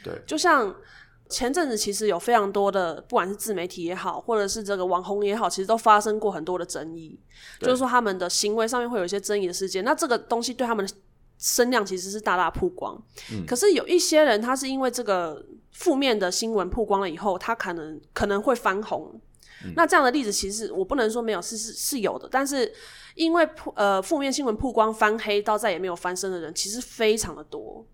[0.05, 0.75] 对，就像
[1.29, 7.19] 前阵子其实有非常多的，不管是自媒体也好，或者是这个网红也好，其实都发生过很多的争议，
[7.61, 9.85] 就是说他们的行为上面会有一些争议的事件。
[9.85, 10.93] 那这个东西对他们的
[11.39, 13.01] 声量其实是大大曝光。
[13.47, 19.21] 可是有一些人，他是因为这个负面的新闻曝光了以后，他可能可能会翻红。
[19.75, 22.73] 那这样的例子其实我不能说没有，是是是有的，但是
[23.17, 27.85] 因为曝呃负面新闻曝光翻黑到再也没有翻身的人，其实非常的多，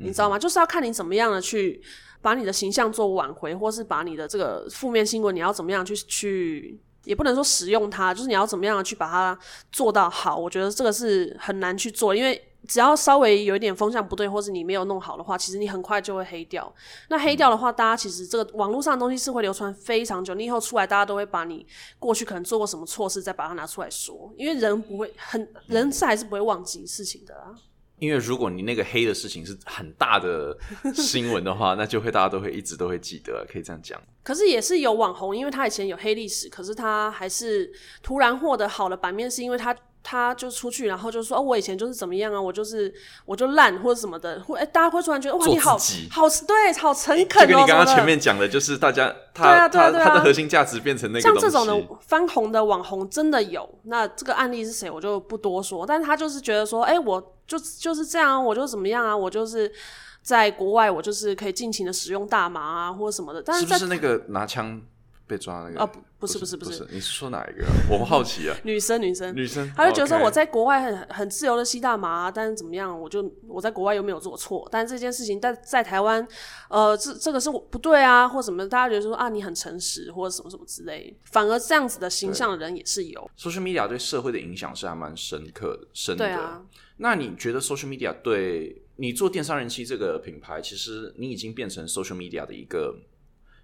[0.00, 0.36] 你知道吗？
[0.36, 1.80] 就是要看你怎么样的去
[2.20, 9.38] 把你的形象做挽回，或是把你的这个负面新闻你要怎么样去去，也不能说使用它，就是你要怎么样的去把它
[9.70, 10.36] 做到好。
[10.36, 16.72] 我觉得这个是很难去做，因为只要稍微有一点风向不对，或是你没有弄好的话，其实你很快就会黑掉。
[17.08, 21.66] 那黑掉的话，大家其实这个网络上的东西是会流传非常久，你以后出来，大家都会把你
[21.98, 27.54] 过去可能做过什么错事，再把它拿出来说，因为人不会很人是还是不会忘记事情的啦。
[28.00, 30.54] 因为如果你那个黑的事情是很大的
[30.94, 33.98] 新闻的话，那就会大家都会一直都会记得，可以这样讲。
[34.22, 37.72] 可是也是有网红，因为他以前有黑历史，可是他还是
[38.02, 39.74] 突然获得好的版面，是因为他
[40.06, 42.92] 他就出去，然后就说哦，我以前就是怎么样啊，我就是
[43.24, 45.78] 我就烂或者什么的，会、哎大家会突然觉得哇，你好
[46.10, 50.04] 好对，好诚恳哦，就跟你刚刚前面讲的，就是大家对他啊对啊对啊。
[50.04, 51.22] 他他的核心价值变成那个。
[51.22, 59.72] 像这种的翻红的网红真的有，那这个案例是谁我就不多说，但是他就是觉得说，哎、我就就是这样，我就怎么样啊，我就是
[60.20, 64.82] 在国外，我就是可以尽情的使用大麻啊或者什么的，但是不是那个拿枪
[65.26, 65.80] 被抓那个？
[65.80, 67.72] 啊不不是不不不是不是你是说哪一个啊？
[67.90, 68.56] 我们好奇啊。
[68.64, 76.26] 女生女生女生，她就觉得说我在国外很很自由的吸大麻啊、但是怎么样，我就我在国外又没有做错，但是这件事情在在台湾，
[76.70, 86.24] 呃，这这个是我不对啊，或什么，大家觉得说啊你很诚实或者什么什么之类，反而这样子的形象的人也是有，social media 对社会的影响是还蛮深刻的，深的。
[86.24, 86.64] 对啊，
[86.96, 92.94] 那你觉得 social media 对你做电商人气这个品牌，其实你已经变成 social media 的一个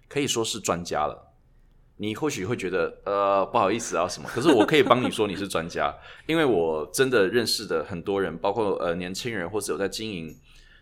[0.07, 1.29] 可以说是专家了。
[2.01, 10.35] 你或许会觉得呃不好意思啊什么，可是我可以帮你说你是专家，因为我真的认识的很多人，包括呃年轻人或是有在经营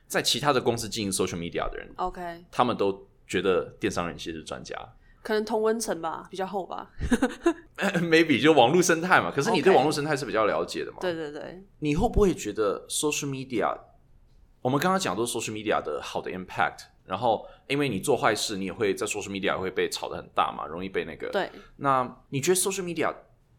[0.07, 4.73] 在其他的公司经营 social media 的人，OK，他们都觉得电商人其实是专家。
[5.21, 6.89] 可能同温层吧，比较厚吧。
[7.99, 10.99] maybe 就网络生态嘛，可是你对网络生态是比较了解的嘛？
[11.01, 13.77] 对对对，你会不会觉得 social media？
[14.61, 21.27] 我们刚刚讲都是 social media 的好的 impact，然后因为你做坏事，你也会在 social media 会被炒得很大嘛，容易被那个。
[21.31, 23.11] 对，那你觉得 social media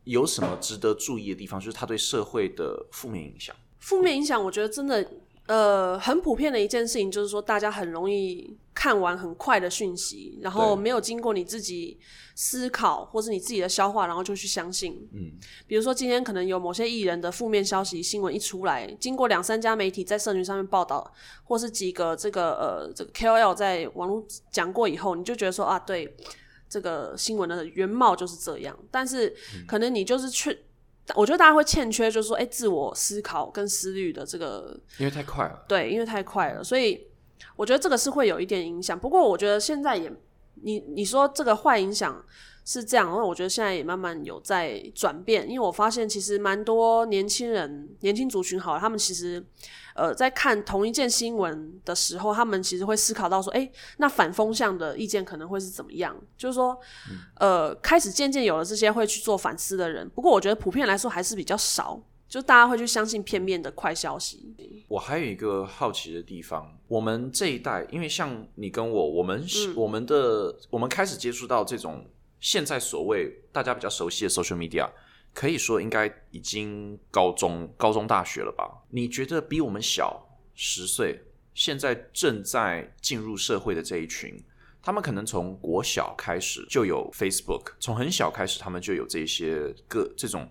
[0.04, 1.58] 有什么值得注意的地方？
[1.58, 3.54] 就是它对社会的负面影响？
[3.80, 5.04] 负面影响，我觉得真的
[5.46, 11.98] 呃很普遍的一件事情，就是说大家很容易看完很快的讯息，然后没有经过你自己
[12.34, 15.08] 思考或是你自己的消化，然后就去相信。
[15.12, 15.32] 嗯，
[15.66, 21.12] 比如说今天可能有某些艺人的负面消息新闻一出来，经过两三家媒体在社群上面报道，
[21.44, 26.16] 或是几个这个呃这个 KOL 在网络讲过以后，你就觉得说啊，对。
[26.72, 29.34] 这个新闻的原貌就是这样，但是
[29.66, 30.56] 可能你就是缺，
[31.14, 35.64] 我觉得大家会欠缺，就是说，哎，自我思考跟思虑的这个因为太快了。
[35.68, 37.06] 对，因为太快了，所以
[37.56, 38.98] 我觉得这个是会有一点影响。
[38.98, 40.12] 不过我觉得现在也，
[40.62, 42.24] 你你说这个坏影响
[42.72, 49.44] 是这样，那我觉得现在也慢慢有在转变，因为我发现其实蛮多年轻人、年轻族群好了，他们其实
[49.96, 56.16] 呃在看同一件新闻的时候，他们其实会思考到说，哎、那反风向的意见可能会是怎么样？
[56.36, 56.78] 就是说，
[57.40, 60.08] 呃，开始渐渐有了这些会去做反思的人。
[60.08, 62.00] 不过我觉得普遍来说还是比较少。
[62.28, 64.54] 就大家会去相信片面的快消息，
[64.86, 72.06] 我还有一个好奇的地方，我们这一代，因为像你跟我，我们是、我们的我们开始接触到这种
[72.40, 74.88] 现在所谓大家比较熟悉的 social media，
[75.34, 78.82] 可以说应该已经高中、高中、大学了吧？
[78.88, 81.22] 你觉得比我们小十岁，
[81.54, 84.42] 现在正在进入社会的这一群，
[84.82, 90.50] 他们可能从国小开始就有 Facebook，从很小开始他们就有这些个这种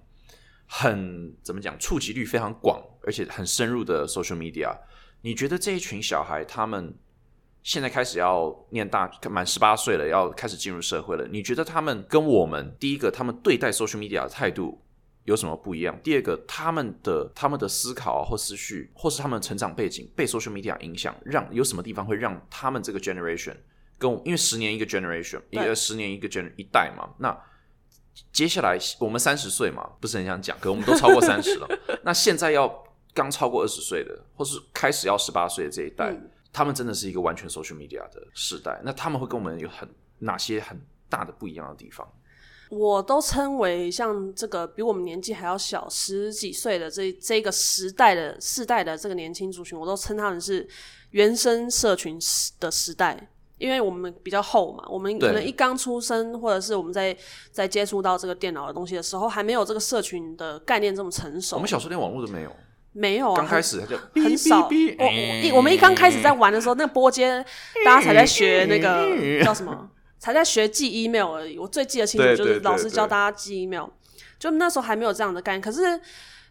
[0.68, 4.78] 很怎么讲，触及率非常广，而且很深入的 social media。
[5.22, 6.98] 你觉得这一群小孩，他们
[7.70, 11.28] 现在开始要念大，满十八岁了，要开始进入社会了？
[11.28, 14.82] 你觉得他们跟我们第一个，他们对待 social media 的态度
[15.26, 15.96] 有什么不一样？
[16.04, 23.56] 第二个，他们的他们的思考啊或思绪，或是他们的成长背景被 social media 影响，让有什么地方会让他们这个 generation
[24.00, 27.40] 跟我，因为十年一个 generation，一对个十年一个 gen 一代嘛，那。
[28.34, 31.68] 接下来我们三十岁嘛，不是很想讲，可我们都超过三十了。
[32.04, 32.68] 那现在要
[33.14, 36.30] 刚超过二十岁的，或是开始要十八岁的这一代，嗯
[36.60, 38.82] 他们真的是一个完全 social media 的时代。
[38.84, 42.06] 那他们会跟我们有很哪些很大的不一样的地方？
[42.70, 50.68] 我都称为像这个比我们年纪还要小十几岁的这这个时代的世代的这个年轻族群，我都称他们是
[51.12, 53.30] 原生社群时的时代。
[53.58, 57.18] 因为我们比较厚嘛，我们可能一刚出生，或者是我们在
[57.52, 61.56] 在接触到这个电脑的东西的时候，还没有这个社群的概念这么成熟。
[61.56, 62.56] 我们小时候连网络都没有，
[62.92, 64.62] 没有啊，刚开始他就很少。
[64.62, 65.12] 我我
[65.44, 67.44] 一我们一刚开始在玩的时候，那个拨接
[67.86, 71.58] 大家才在学那个叫什么，才在学寄 email 而已。
[71.58, 73.88] 我最记得清楚就是老师教大家寄 email，
[74.40, 75.62] 就那时候还没有这样的概念。
[75.62, 76.00] 可是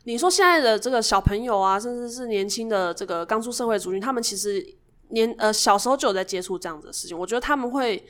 [0.05, 4.65] 你说现在的这个小朋友啊，甚至是年轻的这个刚出社会的族群，他们其实
[5.11, 7.19] 年呃小时候就有在接触这样子的事情。
[7.19, 8.05] 我觉得他们会。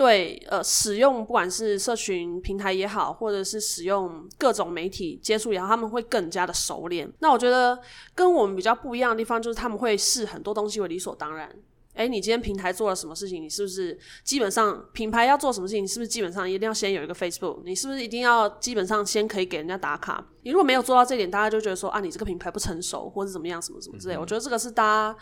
[0.00, 7.06] 对，呃，使用不管是社群平台也好，或者是使用各种媒体接触也好，他们会更加的熟练。
[7.18, 7.78] 那我觉得
[8.14, 11.54] 跟我们比较不一样的地方，就是他们会视很多东西为理所当然。
[11.92, 13.42] 哎，你今天平台做了什么事情？
[13.42, 15.84] 你是不是基本上品牌要做什么事情？
[15.84, 17.60] 你是不是基本上一定要先有一个 Facebook？
[17.66, 20.26] 你是不是一定要基本上先可以给人家打卡？
[20.44, 24.16] 你如果没有做到这点，大家就觉得说啊，你这个品牌不成熟，或者怎么样，什么什么之类。
[24.16, 25.18] 我觉得这个是大家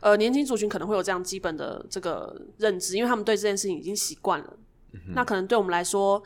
[0.00, 4.56] 呃年轻族群可能会有这样基本的这个认知，因为他们对这件事情已经习惯了。
[5.14, 6.20] 那可能对我们来说，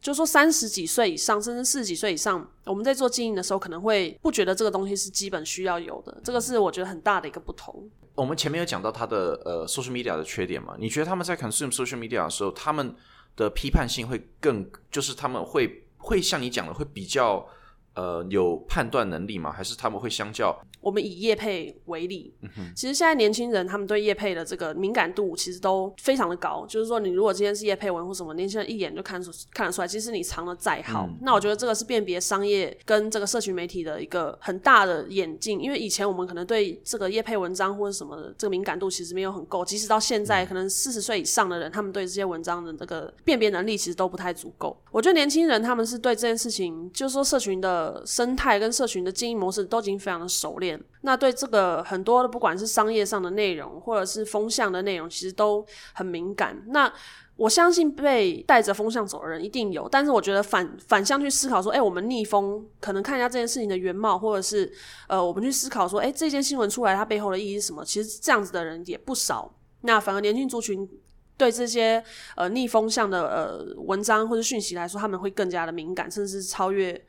[0.00, 6.20] 就说三十几岁以上，甚至四十几岁以上，我们在做经营的时候，可能会不觉得这个东西是基本需要有的。
[6.24, 7.88] 这个是我觉得很大的一个不同。
[8.16, 10.74] 我们前面有讲到他的呃 social media 的缺点嘛？
[10.80, 12.92] 你觉得他们在 consume social media 的时候，他们
[13.36, 17.46] 的批判性会更，就是他们会会像你讲的，会比较
[17.94, 19.52] 呃有判断能力吗？
[19.52, 22.32] 还是他们会相较我们以业配为例，
[22.74, 26.64] 其实现在年轻人他们对业配的这个敏感度其实都非常的高。
[26.68, 35.60] 就是说，你如果今天是业配文或什么，年轻人一眼就看出看得出来，即使你藏的再好，那我觉得这个是辨别商业跟这个社群媒体的一个很大的眼镜。
[35.60, 44.76] 因为以前我们可能对这个业配文章或者什么的这个敏感度其实没有很够，即使到现在，可能四十岁以上的人，他们对这些文章的这个辨别能力其实都不太足够。
[44.92, 50.67] 我觉得年轻人他们是对这件事情，就是说社群的生态跟社群的经营模式都已经非常的熟练。
[51.02, 56.60] 那对这个很多的不管是商业上的内容，或者是风向的内容，其实都很敏感。
[56.68, 56.92] 那
[57.36, 64.72] 我相信被带着风向走的人一定有，但是我觉得反反向去思考说，哎、我们逆风，可能看一下这件事情的原貌，或者是
[65.06, 67.84] 呃，我们去思考说，哎、这件新闻出来它背后的意义是什么？
[67.84, 69.54] 其实这样子的人也不少。
[69.82, 70.88] 那反而年轻族群
[71.36, 72.02] 对这些
[72.34, 77.00] 呃逆风向的呃文章或者讯息来说，他们会更加的敏感，甚至是超越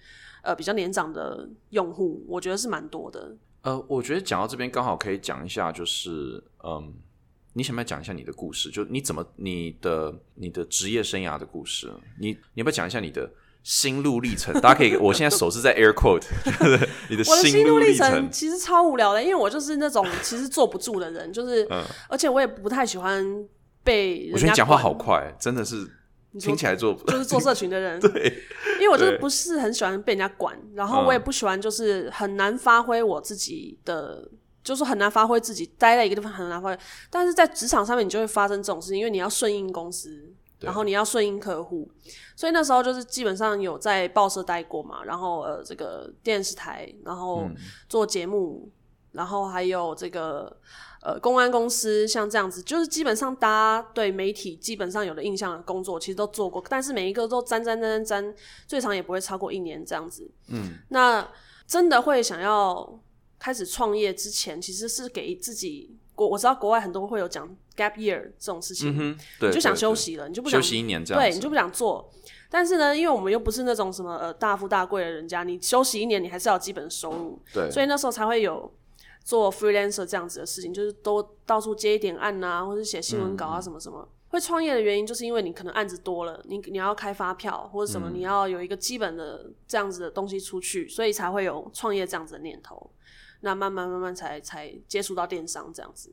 [0.43, 3.35] 呃比较年长的用户，我觉得是蛮多的。
[3.61, 6.93] 呃，我觉得讲到这边刚好可以讲一下，就是嗯，
[7.53, 8.69] 你想不想讲一下你的故事？
[8.69, 11.91] 就你怎么你的你的职业生涯的故事？
[12.19, 13.29] 你你要不要讲一下你的
[13.63, 14.53] 心路历程？
[14.61, 18.31] 大家可以，我现在手是在 air quote， 就是你的我的心路历程程。
[18.31, 23.23] 其实超无聊的，因为我就是那种其实坐不住的人，就是，嗯而且我也不太喜欢
[23.83, 25.85] 被人家我觉得你讲话好快，真的是
[26.37, 28.43] 听起来做就是做 社群的人，对，
[28.75, 34.29] 因为我就是不是很喜欢被人家管，然后我也不喜欢就是很难发挥我自己的，
[34.63, 36.79] 就是很难发挥自己，待在一个地方很难发挥。
[37.09, 41.89] 但是在职场上面，你就会发生这种事情，因为你要顺应公司，然后你要顺应客户，
[42.35, 47.55] 所以那时候就是基本上有在报社待过嘛，然后呃这个电视台，然后嗯。
[47.87, 48.69] 做节目，
[49.13, 50.55] 然后还有这个。
[51.01, 58.35] 呃，公安公司像这样子，就是基本上大家对媒体基本上有的印象的工作，其实都做过，但是每一个都沾沾沾沾沾，
[58.67, 60.29] 最长也不会超过一年这样子。
[60.49, 61.25] 嗯，那
[61.65, 62.99] 真的会想要
[63.39, 67.47] 开始创业之前，其实是给自己国我知道国外很多会有讲
[67.77, 72.11] gap year 这种事情，对，你就想休息了，你就不想休息一年这样子，对你就不想做。
[72.51, 78.69] 但是呢，因为我们又不是那种什么呃大富大贵的人家，你休息一年，你还是要有基本的收入，对，所以那时候才会有
[79.29, 84.09] 做 freelancer 这样子的事情，就是都到处接一点案啊，或者写新闻稿啊什么什么。
[84.29, 92.89] 会创业的原因，就是因为你可能案子多了，你你要开发票或者什么，你要有一个基本的这样子的东西出去，所以才会有创业这样子的念头。
[93.41, 96.11] 那慢慢慢慢才才接触到电商这样子。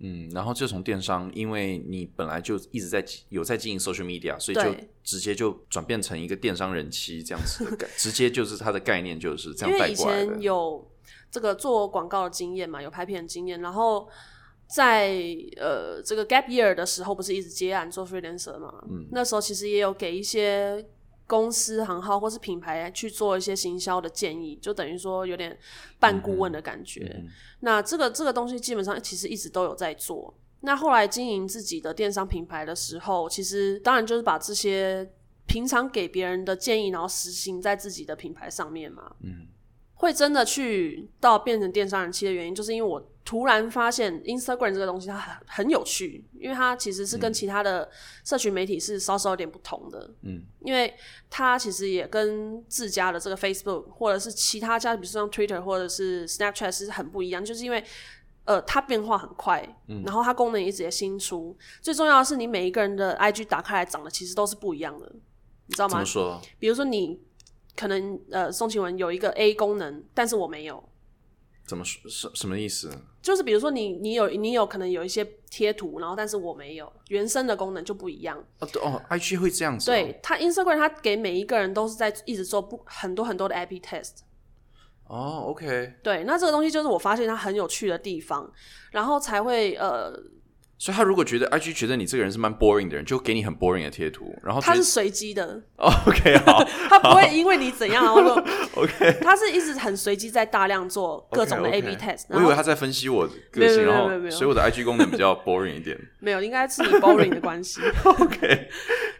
[0.00, 10.42] 嗯，然后就从电商，因为你本来就一直在有在经营 social media，所以就直接就转变成一个电商人妻这样子的概， 直接就是它的概念就是这因为以样带过来的前。
[10.42, 10.90] 有
[11.30, 14.08] 这个做广告的经验嘛，有拍片的经验，然后
[14.66, 15.10] 在
[15.56, 18.72] 呃这个 gap year 的时候，不是一直接案做 freelancer 嘛？
[18.90, 20.84] 嗯，那时候其实也有给一些
[21.26, 25.58] 公司行号或是品牌去做一些行销的建议，就等于说有点
[25.98, 27.22] 半顾问的感觉。
[27.60, 30.34] 那这个这个东西基本上其实一直都有在做。
[30.60, 35.08] 那后来经营自己的电商品牌的时候，其实当然就是把这些
[35.46, 39.14] 平常给别人的建议，然后实行在自己的品牌上面嘛。
[39.20, 39.46] 嗯，
[39.98, 47.88] 会真的去到变成电商人气的原因，就是因为我突然发现 Instagram 这个东西它很很有趣，因为它其实是跟其他的
[48.24, 50.10] 社群媒体是稍稍有点不同的。
[50.22, 50.92] 嗯，因为
[51.30, 57.84] 它其实也跟自家的这个 Facebook 或者是其他家，比如说像 Twitter 或者是 Snapchat 是很不一样，就是因为。
[58.44, 59.62] 呃，它变化很快，
[60.06, 61.54] 然后它功能也一直也新出。
[61.82, 65.06] 最重要的是，你每一个人的 IG 打开来长得其实都是不一样的，
[65.66, 66.04] 你知道吗怎么？
[66.06, 66.40] 说？
[66.58, 67.20] 比如说你
[67.78, 70.82] 可能呃，宋晴文有一个 A 功能，但是我没有。
[71.64, 72.10] 怎么说？
[72.10, 72.90] 什什么意思？
[73.22, 78.42] 就是比如说你你有你有可能有一些贴图，然后但是我没有，原生的功能就不一样。
[78.58, 79.94] 哦对哦，IG 会这样子、哦。
[79.94, 84.22] 对，他 Instagram 它给每一个人都是在一直做不很多很多的 IP test。
[85.04, 88.50] 哦，OK，对，那这个东西就是我发现它很有趣的地方，
[88.90, 90.12] 然后才会呃，
[90.78, 96.62] 所以他如果觉得 IG 觉得你这个人是蛮 boring 的人，就给你很 boring 的贴图，然后他是随机的，哦 OK 好。
[96.88, 98.30] 他不会因为你怎样，然后就
[98.76, 105.98] OK，他是一直很随机在大量做各种的 A/B test，我以为他在分析我个性，然后所以我的 IG 功能比较 boring 一点。
[106.20, 107.80] 没有，应该是你 boring 的关系。
[108.04, 108.68] OK，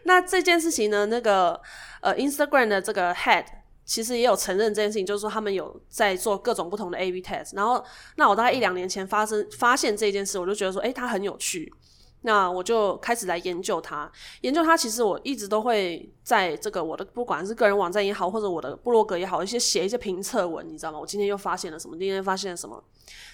[0.05, 1.59] 那这件事情呢，那个
[2.01, 3.43] 呃，Instagram 的这个 head
[3.89, 7.55] 其实也有承认这件事情，就是说他们有在做各种不同的 A/B test。
[7.55, 7.83] 然后，
[8.17, 11.73] 那我大概一两年前发生发现这件事，我就觉得说，诶，它很有趣。
[12.21, 14.11] 那我就开始来研究它，
[14.41, 14.77] 研究它。
[14.77, 20.99] 其实我一直都会在这个我的不管是个人网站也好，或者我的部落格也好，一些写一些评测文，你知道吗？
[20.99, 21.97] 我今天又发现了什么？
[21.97, 22.83] 今天发现了什么？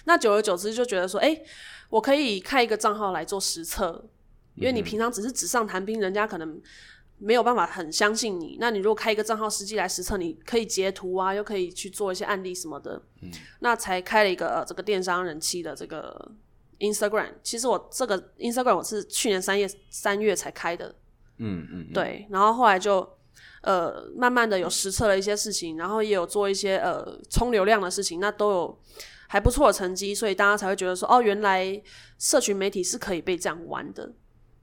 [0.04, 1.44] 那久而久之就觉得说，诶，
[1.90, 4.02] 我可以开一个账号来做实测，
[4.54, 6.58] 因为你平常只是纸上谈兵，人家可能
[7.18, 8.58] 没有办法很相信你。
[8.60, 16.32] 那你如果开一个账号实际来实测，你可以截图啊，又可以去做一些案例什么的，嗯那才开了一个、呃、这个电商人气的这个
[16.78, 17.32] Instagram。
[17.42, 20.94] 其实我这个 Instagram 我是去年三月三月才开的，
[21.38, 23.08] 嗯嗯，嗯，对，然后后来就
[23.62, 28.78] 呃慢慢的有实测了一些事情，然后也有做一些呃充流量的事情，那都有
[29.28, 31.82] 还不错的成绩，所以大家才会觉得说，哦，原来
[32.18, 34.12] 社群媒体是可以被这样玩的。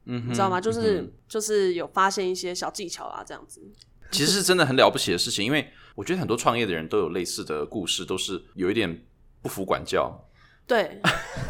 [0.05, 0.59] 嗯哼，你知道吗？
[0.61, 3.61] 就是、嗯就是有发现一些小技巧啊，这样子。
[4.11, 9.05] 其实是真的很了不起的事情，因为我觉得很多创业的人都有类似的故事，都是有一点
[9.41, 10.29] 不服管教，
[10.67, 11.01] 对，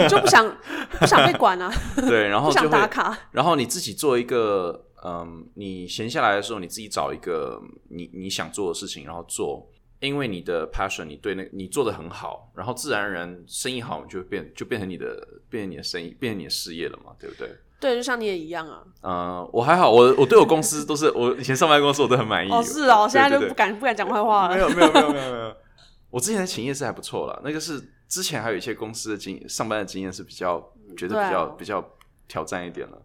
[0.10, 0.58] 就不想
[1.00, 1.70] 不想被管啊，
[2.08, 3.18] 对，然后不想，打卡。
[3.32, 17.54] 然后你自己做一个嗯，你闲下来的时候，你自己找一个你你想做的事情，然后做，因为你的 passion，你对那你做的很好，然后自然而然生意好，就变就变成你的变成你的生意，变成你的事业了嘛，对不对？
[17.84, 18.82] 对，就像你也一样啊。
[19.02, 22.50] 嗯，我还好，我我对我公司都是我以前上班公司我都很满意。
[22.50, 24.56] 哦，是哦，现在就不敢不敢讲坏话了。
[24.56, 25.56] 没有没有没有没有没有，
[26.10, 30.62] 我之前的情业是还不错啦，那个是之前还有一些公司的经上班的经验是比较
[30.96, 31.86] 觉得比较、啊比较
[32.30, 33.02] 挑战一点了。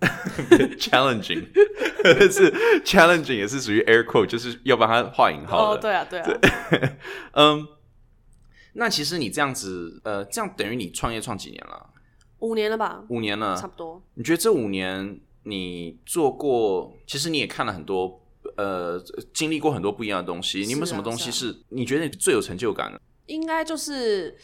[0.78, 1.44] challenging
[2.30, 2.52] 是
[2.84, 5.82] challenging 也是属于 air quote，就是要帮他画引号哦，的。
[5.82, 6.40] 对啊，对啊，
[7.34, 7.66] 嗯，
[8.74, 11.90] 那其实你这样子，呃，这样等于你创业创几年了？
[12.40, 13.66] 五年了吧，五年了差。
[13.66, 14.02] 不多。
[14.14, 18.20] 你觉得这五年你做过，其实你也看了很多，
[18.56, 18.98] 呃，
[19.32, 20.60] 经历过很多不一样的东西。
[20.60, 23.00] 你有没有什么东西是是你觉得你最有成就感的？
[23.26, 24.36] 应该就是，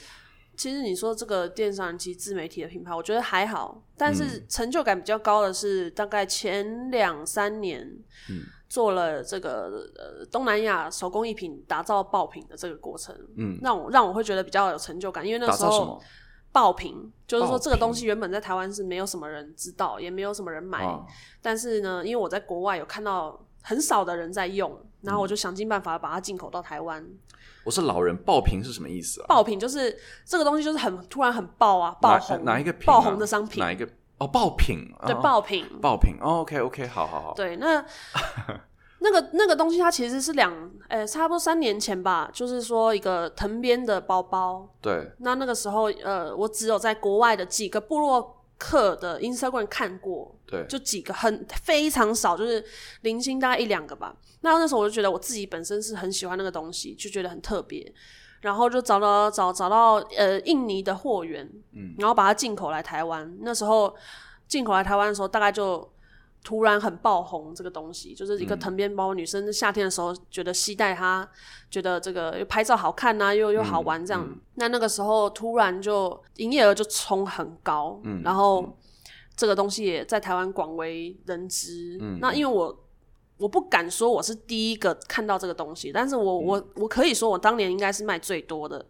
[0.57, 7.81] 其实你说这个电商人气自媒体的品牌，我觉得还好，但嗯是成就感比较高的是大概前两三年，
[8.29, 16.03] 嗯做了这个呃东南亚手工艺品打造爆品的这个过程，嗯，让我让我会觉得比较有成就感，因为那时候打造什么？
[16.55, 21.05] 爆品就是说这个东西原本在台湾是没有什么人知道，也没有什么人买，啊
[21.43, 27.05] 但是呢，因为我在国外有看到很少的人在用，然后我就想尽办法把它进口到台湾。
[27.65, 29.27] 我是老人爆品是什么意思啊？
[29.27, 32.77] 爆品就是这个东西，就是很突然很爆啊，爆哪红哪一个啊？
[32.87, 33.85] 爆红的商品，哪一个？
[34.19, 34.95] 哦，爆品。
[35.05, 36.17] 对哦爆品，爆品。
[36.21, 37.35] 哦，OK OK，好好好。
[37.35, 37.85] 对，那
[39.05, 40.51] 那个那个东西，它其实是两，
[40.89, 44.67] 呃、差不多三年前吧，就是说一个藤编的包包。
[44.81, 52.65] 对，那那个时候，呃，我只有在国外的几个部落客的 Instagram 看过，对，就几个很非常少，就是
[53.03, 54.17] 零星大概一两个吧。
[54.41, 57.93] 那那时候我就觉得我自己本身是很喜欢那个东西，就觉得很特别，
[58.41, 63.37] 然后就找到找找到呃印尼的货源，嗯，然后把它进口来台湾。
[63.41, 63.95] 那时候
[64.49, 65.87] 进口来台湾的时候，大概就
[66.45, 71.27] 突然很爆红这个东西，就是一个藤编包，女生夏天的时候觉得携带它，
[71.71, 74.29] 觉得这个又拍照好看呐、又又好玩这样。
[74.57, 78.77] 那那个时候突然就营业额就冲很高，然后
[79.35, 81.99] 这个东西也在台湾广为人知。
[82.21, 82.85] 那因为我
[83.39, 88.85] 我不敢说我是第一个看到这个东西，但是我、我我可以说我当年应该是卖最多的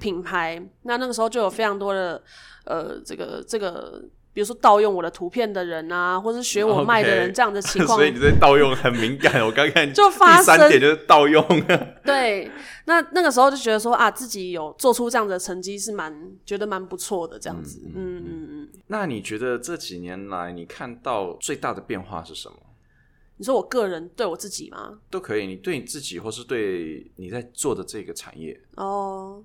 [0.00, 0.60] 品牌。
[0.82, 2.20] 那那个时候就有非常多的
[2.64, 4.02] 呃，这个这个。
[4.38, 9.44] 比如说盗用我的图片的人啊，或是学我卖的人这样的情况 所以你对盗用很敏感。
[9.44, 11.44] 我刚看就发第三生点就是盗用。
[12.04, 12.48] 对，
[12.84, 17.82] 那那个时候就觉得说啊，自己有做出这样的成绩是蛮觉得蛮不错的，这样子。
[17.92, 18.68] 嗯嗯嗯。
[18.86, 22.54] 那你觉得这几年来你看到最大的变化是什么？
[23.38, 25.00] 你说我个人对我自己吗？
[25.10, 29.42] 都可以，你对你自己，或是对你在做的这个产业，哦，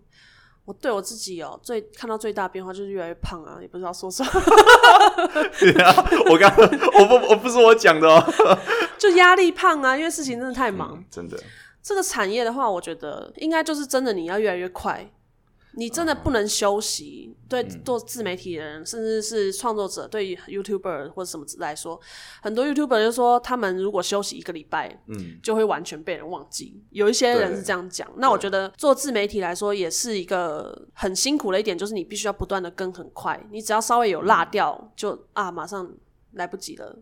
[0.66, 4.32] 我对我自己哦，最看到最大变化就是越来越胖啊，也不知道说什么，
[6.32, 8.24] 我刚我不我不是我讲的哦，
[8.98, 10.92] 就压力胖啊，因为事情真的太忙。
[10.94, 11.38] 嗯真的，
[11.82, 15.06] 这个产业的话，我觉得应该就是真的你要越来越快，
[15.76, 17.36] 你真的不能休息。
[17.50, 22.00] 对做自媒体的人，甚至是创作者，对于 YouTuber 或者什么来说，
[22.42, 26.82] 很多 YouTuber 就说他们如果休息一个礼拜，嗯，就会完全被人忘记。
[26.90, 35.88] 有一些人是这样讲，那我觉得做自媒体来说也是一个很辛苦的一点，就是你必须要不断的跟很快，你只要稍微有落掉，就啊马上
[36.32, 36.98] 来不及了，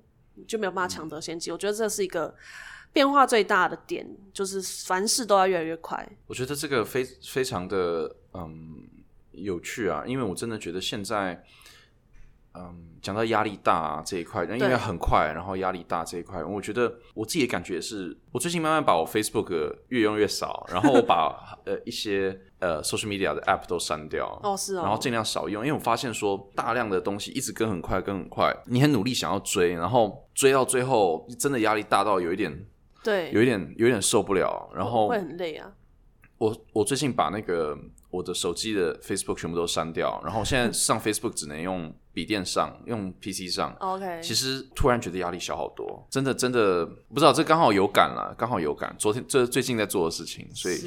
[0.46, 1.50] 就没有办法抢得先机。
[1.50, 2.36] 我觉得这是一个
[2.92, 6.06] 变化最大的点，就是凡事都要越来越快。
[6.28, 8.88] 我觉得这个非非常的嗯
[9.32, 11.42] 有趣啊，因为我真的觉得现在，
[12.54, 32.66] 嗯，讲到压力大、啊、这一块，因为很快，然后压力大这一块，我觉得我自己的感觉是，我最近慢慢把我 Facebook 越用越少，然后我把 呃一些呃 social media 的 app 都删掉，哦，是哦，然后尽量少用，因为我发现说大量的东西一直跟很快，跟很快，你很努力想要追，然后追到最后真的压力大到有一点，
[33.02, 35.72] 对，有一点，有一点受不了，然后会很累啊。
[36.38, 37.78] 我我最近把那个
[38.12, 43.74] 我的手机的 Facebook 全部都删掉，然后现在上 Facebook 只能用笔电上，用 PC 上。
[43.80, 48.94] OK，其实突然觉得压力小好多，真的真的不知道，这刚好有感了，刚好有感。
[49.00, 50.78] 昨天这最近在做的事情，所以，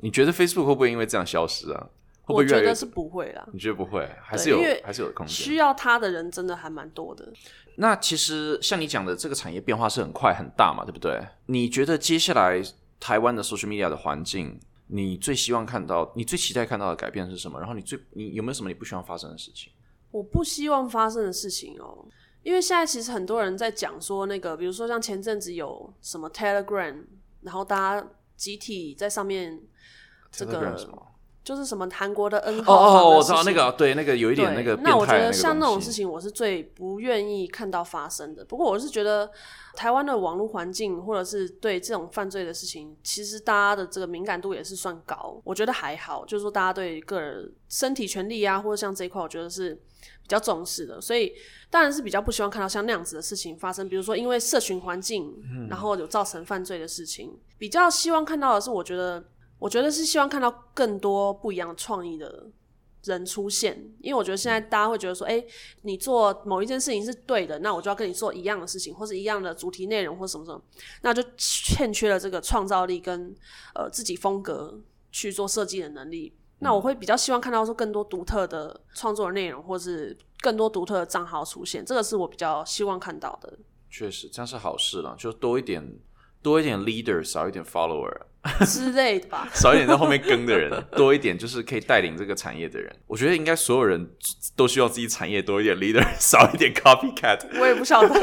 [0.00, 1.86] 你觉得 Facebook 会不会因为这样消失啊？
[2.22, 2.74] 会不我会越来越觉得？
[2.74, 3.46] 是不会啦。
[3.52, 4.08] 你觉得不会？
[4.22, 5.56] 还是有还是有空间需？
[5.56, 7.30] 要它的人真的还蛮多的。
[7.76, 11.20] 那其实像你讲的，这个产业变化是很快很大嘛，对不对？
[11.46, 12.62] 你觉得接下来
[12.98, 14.58] 台湾的 social media 的环境，
[14.92, 17.58] 你最希望看到、你最期待看到的改变是什么？
[17.58, 19.72] 然后你最你有没有什么你不希望发生的事情？
[20.10, 22.04] 我不希望发生的事情哦，
[22.42, 27.04] 因为现在其实很多人在讲说那个，比如说像前阵子有什么 Telegram，
[27.42, 29.60] 然后大家集体在上面
[30.32, 31.06] 这 Telegram 个什么？
[31.50, 38.44] 就是什么韩国的 N 哦哦，我知道那个，对，那个有一点那个，那我觉得像那种事情，我是最不愿意看到发生的。
[38.44, 39.28] 不过我是觉得
[39.74, 45.42] 台湾的网络环境，或者是对这种犯罪的事情，其实大家的这个敏感度也是算高。
[45.42, 51.00] 我觉得还好，就是说大家对个人身体权利啊，或者像这一块，我觉得是比较重视的。
[51.00, 51.32] 所以
[51.68, 55.34] 当然是比较不希望看到像那样子的事情发生，比如说因为社群环境，
[55.68, 57.36] 然后有造成犯罪的事情。
[57.58, 59.24] 比较希望看到的是，我觉得，
[59.60, 62.46] 我觉得是希望看到更多不一样的创意的
[63.04, 65.42] 人出现，因为我觉得现在大家会觉得说，哎、
[65.82, 70.60] 你做某一件事情是对的，那我就要跟你做一样的事情，或是一样的主题内容，或什么什么，
[71.02, 73.34] 那就欠缺了这个创造力跟
[73.74, 74.80] 呃自己风格
[75.12, 76.34] 去做设计的能力。
[76.62, 83.58] 那我会比较希望看到说更多独特的创作的内容，或是更多独特的账号出现，这个是我比较希望看到的。
[83.88, 85.98] 确实这样是好事了，就多一点
[86.42, 88.14] 多一点 leader，少一点 follower，
[88.66, 89.48] 之类的吧。
[89.52, 92.90] 少一点在后面跟的人， 多一点就是可以带领这个产业的人。
[93.06, 94.10] 我觉得应该所有人
[94.56, 97.40] 都需要自己产业多一点 leader， 少一点 copycat。
[97.60, 98.14] 我也不晓得，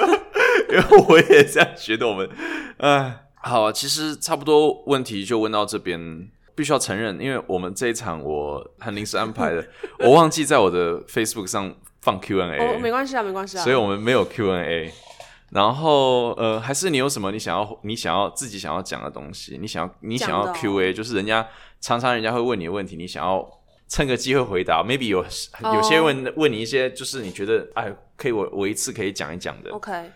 [0.69, 2.07] 因为我也这样觉得。
[2.07, 2.29] 我们，
[2.77, 6.29] 哎，好啊，其实差不多问题就问到这边。
[6.57, 9.63] 必须要承认，因为我们这一场我很临时安排的，
[9.99, 13.63] 我忘记在我的 Facebook 上放 Q&A，、哦，没关系啊，没关系啊。
[13.63, 14.91] 所以我们没有 Q&A。
[15.49, 19.57] 然后呃，还是你有什么你想要你想要自己想要讲的东西？
[19.59, 21.47] 你想要你想要 Q&A，就是人家
[21.79, 23.49] 常常人家会问你的问题，你想要
[23.87, 24.83] 趁个机会回答。
[24.83, 25.23] Maybe 有
[25.73, 29.71] 有些问问你一些，就是你觉得哎，可以我我一次可以讲一讲的。
[29.71, 30.11] OK，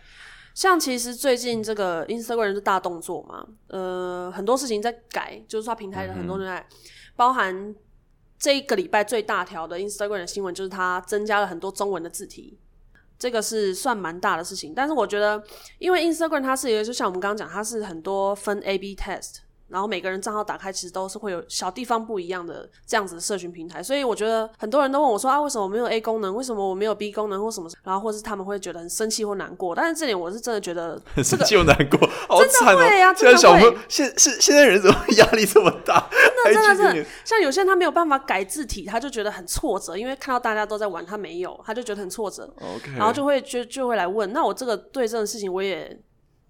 [0.53, 6.67] 像其实最近这个 Instagram 是大动作嘛，呃，很多事情在改，就是说它平台的很多人在，
[7.15, 7.73] 包含
[8.37, 12.59] 这一个礼拜最大条的 Instagram 的新闻，就是它增加了很多中文的字体。
[13.21, 15.39] 这个是算蛮大的事情，但是我觉得，
[15.77, 19.35] 因为 Instagram 它是一个，就像我们刚刚讲，它是很多分 A/B test，
[19.71, 26.35] 然后每个人账号打开其实都是会有小地方不一样的这样子的社群平台，所以我觉得很多人都问我说啊，为什么我没有 A 功能？
[26.35, 27.69] 为什么我没有 B 功能或什么？
[27.83, 33.13] 然后或是他们会觉得很生气或难过，但是这点我是真的觉得 很生这个气又难过，好惨哦！
[33.15, 36.09] 现在小朋友，现现现在人怎么压力这么大？
[36.43, 44.31] 真的真的的，像有些人他没有办法改字体，他就觉得很挫折，因为看到大家都在玩，他没有，他就觉得很挫折，OK，然后就会就就会来问。
[44.33, 45.97] 那我这个对这种事情，我也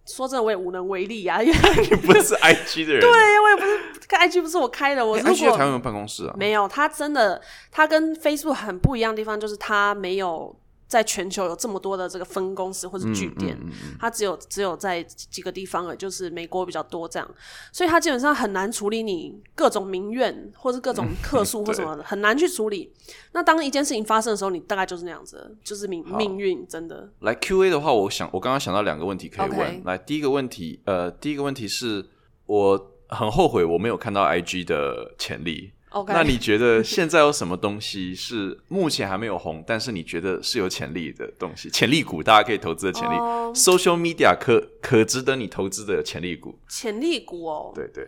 [0.06, 1.58] 说真的，我也无能为力啊，因为
[1.89, 6.34] 你 不是 IG 的人， 对我也不是开 IG 不是我开的，我是如果有办公室啊？
[6.38, 7.41] 没有，他真的
[7.72, 10.54] 他跟 Facebook 很不一样的地方，就是他没有
[10.92, 17.26] 在全球有这么多的这个分公司或者据点，嗯嗯嗯它只有只有在几个地方就是美国比较多这样，
[17.72, 22.92] 所以它基本上很难处理你各种民怨或是各种客诉或什么的，很难去处理。
[23.32, 27.10] 那当一件事情发生的时候，你大概就是那样子，就是命命运真的。
[27.20, 29.82] 来 Q&A 的话，我想我刚刚想到两个问题可以问。
[29.86, 32.06] 来，第一个问题，呃，第一个问题是
[32.48, 35.72] 我很后悔我没有看到 IG 的潜力。
[35.92, 41.70] OK，那你觉得现在有什么东西是目前还没有红，但是你觉得是有潜力的东西？
[41.70, 46.58] 潜力股，大家可以投资的潜力、哦 s o c i a l media 可可值得你投资的潜力股。
[46.70, 48.08] 潜力股哦，对对，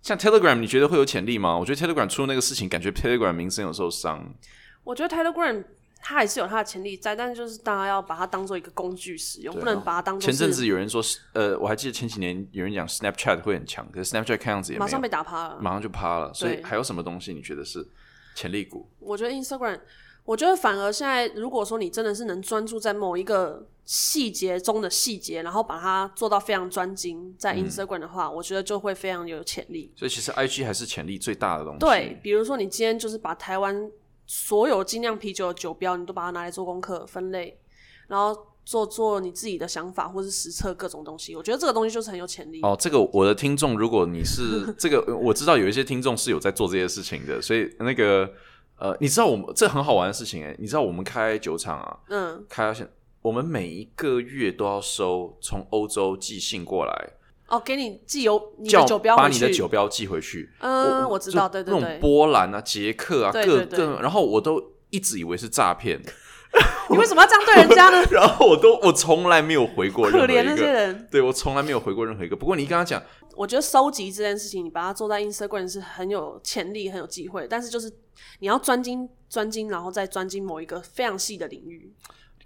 [0.00, 1.58] 像 Telegram，你觉得会有潜力吗？
[1.58, 4.32] 我觉得 Telegram 出那个事情，感觉 Telegram 名声有受伤。
[4.84, 5.64] 我觉得 Telegram
[6.06, 11.02] 它还是有它的潜力在，但是就是大家要把它当做一个工具使用，不能把它当做前阵子有人说，
[11.32, 15.58] 呃，我还记得前几年有人讲 Snapchat 会很强，可是 Snapchat 看样子也没有马上被打趴了。
[15.58, 16.30] 马上就趴了。
[16.34, 17.88] 所以对还有什么东西你觉得是
[18.34, 18.86] 潜力股？
[18.98, 19.80] 我觉得 Instagram，
[20.26, 29.90] 我觉得反而现在，如果说你真的是能专注在某一个细节中的细节，然后把它做到非常专精，在嗯 Instagram 的话，我觉得就会非常有潜力。
[29.96, 31.78] 所以其实 IG 还是潜力最大的东西。
[31.80, 33.90] 对，，比如说你今天就是把台湾
[34.26, 37.58] 所有精酿啤酒的酒标，你都把它拿来做功课分类，
[38.08, 42.60] 然后做做你自己的想法或是实测各种东西，我觉得这个东西就是很有潜力。
[42.62, 48.32] 哦，这个我的听众，如果你是 这个，我知道有一些听众是有在做这些事情的，所以那个
[48.78, 52.88] 呃，你知道我们这很好玩的事情哎，你知道我们开酒厂啊，嗯，开到现，
[53.20, 57.10] 我们每一个月都要收从欧洲寄信过来，
[57.54, 60.50] 哦，给你寄邮你的酒标把你，的酒标寄回去。
[60.60, 62.00] 嗯，我知道，对对那种对对。
[62.00, 66.00] 波兰啊、捷克啊，各对对对各，然后我都一直以为是诈骗，
[66.90, 68.02] 你为什么要这样对人家呢？
[68.10, 71.08] 然后我都我从来没有回过任何可怜那一个，些人。
[71.10, 72.36] 对我从来没有回过任何一个。
[72.36, 73.02] 不过你刚刚讲，
[73.36, 77.90] 我觉得收集这件事情，你把它做在 Instagram 是很有潜力、很有机会，但是就是
[78.40, 81.92] 你要专精、专精，然后再专精某一个非常细的领域。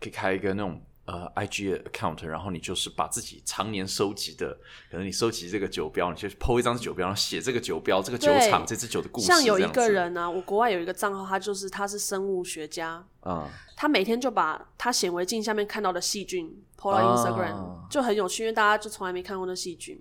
[0.01, 4.53] 可以开一个那种呃 IG 的 account，然后你就是把自己常年收集的，
[4.91, 9.27] 可能你收集这个酒标，你就 PO 一张酒标，然后写这个酒标、这个酒厂、这支酒的故事。
[9.27, 19.99] 像有一个人呢、我国外有一个账号，他就是他是生物学家，嗯，他每天就把他显微镜下面看到的细菌 PO 到啊 Instagram，、就很有趣，因为大家就从来没看过那细菌，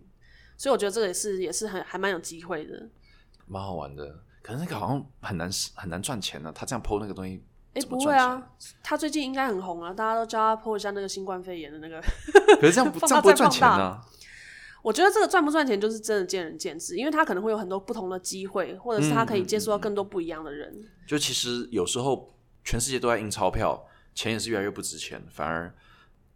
[0.58, 2.90] 所以我觉得这个也是也是很还蛮有机会的。
[3.46, 4.20] 蛮好玩的。
[4.42, 7.42] 可是那个好像很难很难赚钱呢、他这样剖那个东西，
[7.78, 8.50] 哎、怎么赚不会啊，
[8.82, 12.02] 他最近应该很红啊，大家都叫他 po 一下那个新冠肺炎的那个。
[12.60, 14.02] 可是这样不 放这样不会赚大再放大钱呢、
[14.82, 20.74] 我觉得这个赚不赚钱就是真的见仁见智，因为他可能会有很多不同的机会，或者是他可以接触到更多不一样的人。
[21.06, 25.74] 就其实有时候全世界都在印钞票，钱也是越来越不值钱，反而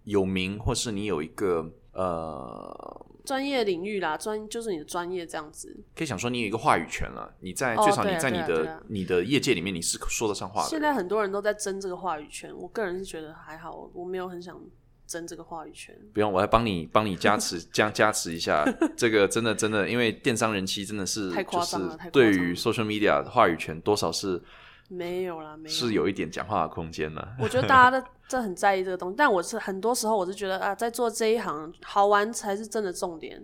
[0.04, 5.74] 有名或是你有一个呃，专业领域啦，专就是你的专业这样子。
[5.96, 10.70] 可以想说你有一个话语权了，你在、哦最少你在你的、对啊啊你的业界里面你是说得上话的。
[10.70, 14.60] 现在很多人都在争这个话语权，我个人是觉得还好，我没有很想
[15.08, 15.98] 争这个话语权。
[16.14, 18.66] 不用，我来帮你帮你加持 加加持一下，
[18.98, 24.44] 这个真的真的，因为电商人气真的是太夸就是张了太对于 social media 的话语权多少是
[24.90, 25.74] 没有啦，没有。
[25.74, 27.36] 是有一点讲话的空间了。
[27.40, 33.38] 我觉得大家的这很在意这个东西，但我是很多时候我是觉得啊，在做这一行好玩才是真的重点，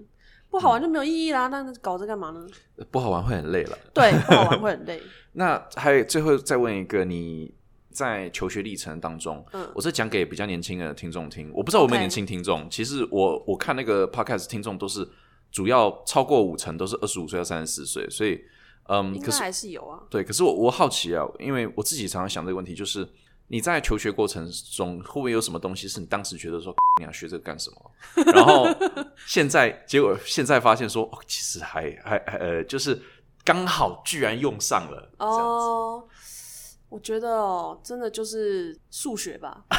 [0.49, 1.47] 不好玩就没有意义啦。
[1.47, 2.47] 那搞这干嘛呢？
[2.89, 3.77] 不好玩会很累了。
[3.93, 5.01] 对，不好玩 会很累。
[5.33, 7.53] 那还有最后再问一个，你
[7.91, 12.69] 在求学历程当中，嗯我是讲给比较年轻的听众听，我不知道有没有年轻听众。
[12.69, 15.05] 其实我我看那个 podcast 听众都是
[15.51, 18.39] 主要超过五成都是二十五岁到三十四岁，所以
[18.87, 20.01] 嗯，可是还是有啊。
[20.09, 23.05] 对，可是我我好奇啊，因为我自己常常想这个问题，就是
[23.47, 27.91] 你在求学过程中会不会有什么东西是你当时觉得说 你要学这个干什么？
[28.33, 28.67] 然后
[29.25, 33.01] 现在结果现在发现说，哦，其实还还还呃，就是
[33.45, 35.09] 刚好居然用上了。
[35.19, 36.03] 哦，
[36.89, 39.63] 我觉得哦，真的就是数学吧。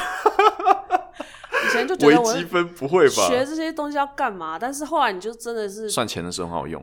[1.66, 3.26] 以前就觉得我积分不会吧？
[3.26, 6.82] 学这些东西要干嘛，但是后来你就真的是算钱的时候很好用。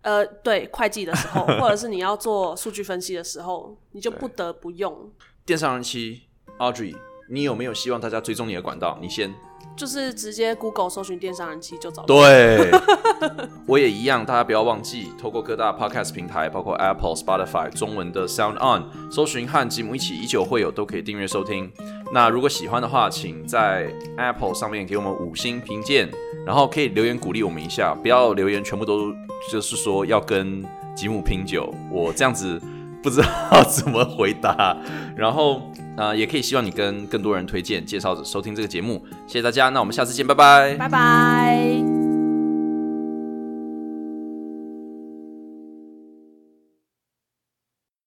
[0.00, 5.12] 呃，对会计的时候，或者是你要做数据分析的时候，你就不得不用。
[5.44, 6.22] 电商人妻
[6.58, 6.94] Audrey，
[7.28, 8.96] 你有没有希望大家追踪你的管道？
[9.02, 9.34] 你先。
[9.74, 12.06] 就是直接 Google 搜寻电商人气就找到。
[12.06, 12.70] 对，
[13.66, 21.72] 我也一样，大家不要忘记，透过各大 podcast 平台，包括 Apple、Spotify、中文的 Sound On，搜寻和吉姆一起以酒会友都可以订阅收听。
[22.12, 26.08] 那如果喜欢的话，请在 Apple 上面给我们五星评鉴，
[26.46, 29.10] 然后可以留言鼓励我们一下，不要留言全部都
[29.50, 30.62] 就是说要跟
[30.94, 32.60] 吉姆拼酒，我这样子
[33.02, 34.76] 不知道怎么回答。
[35.16, 40.74] 然后呃，也可以希望你跟更多人推荐、介绍收听这个节目，谢谢大家，那我们下次见，拜拜。
[40.76, 41.91] 拜拜。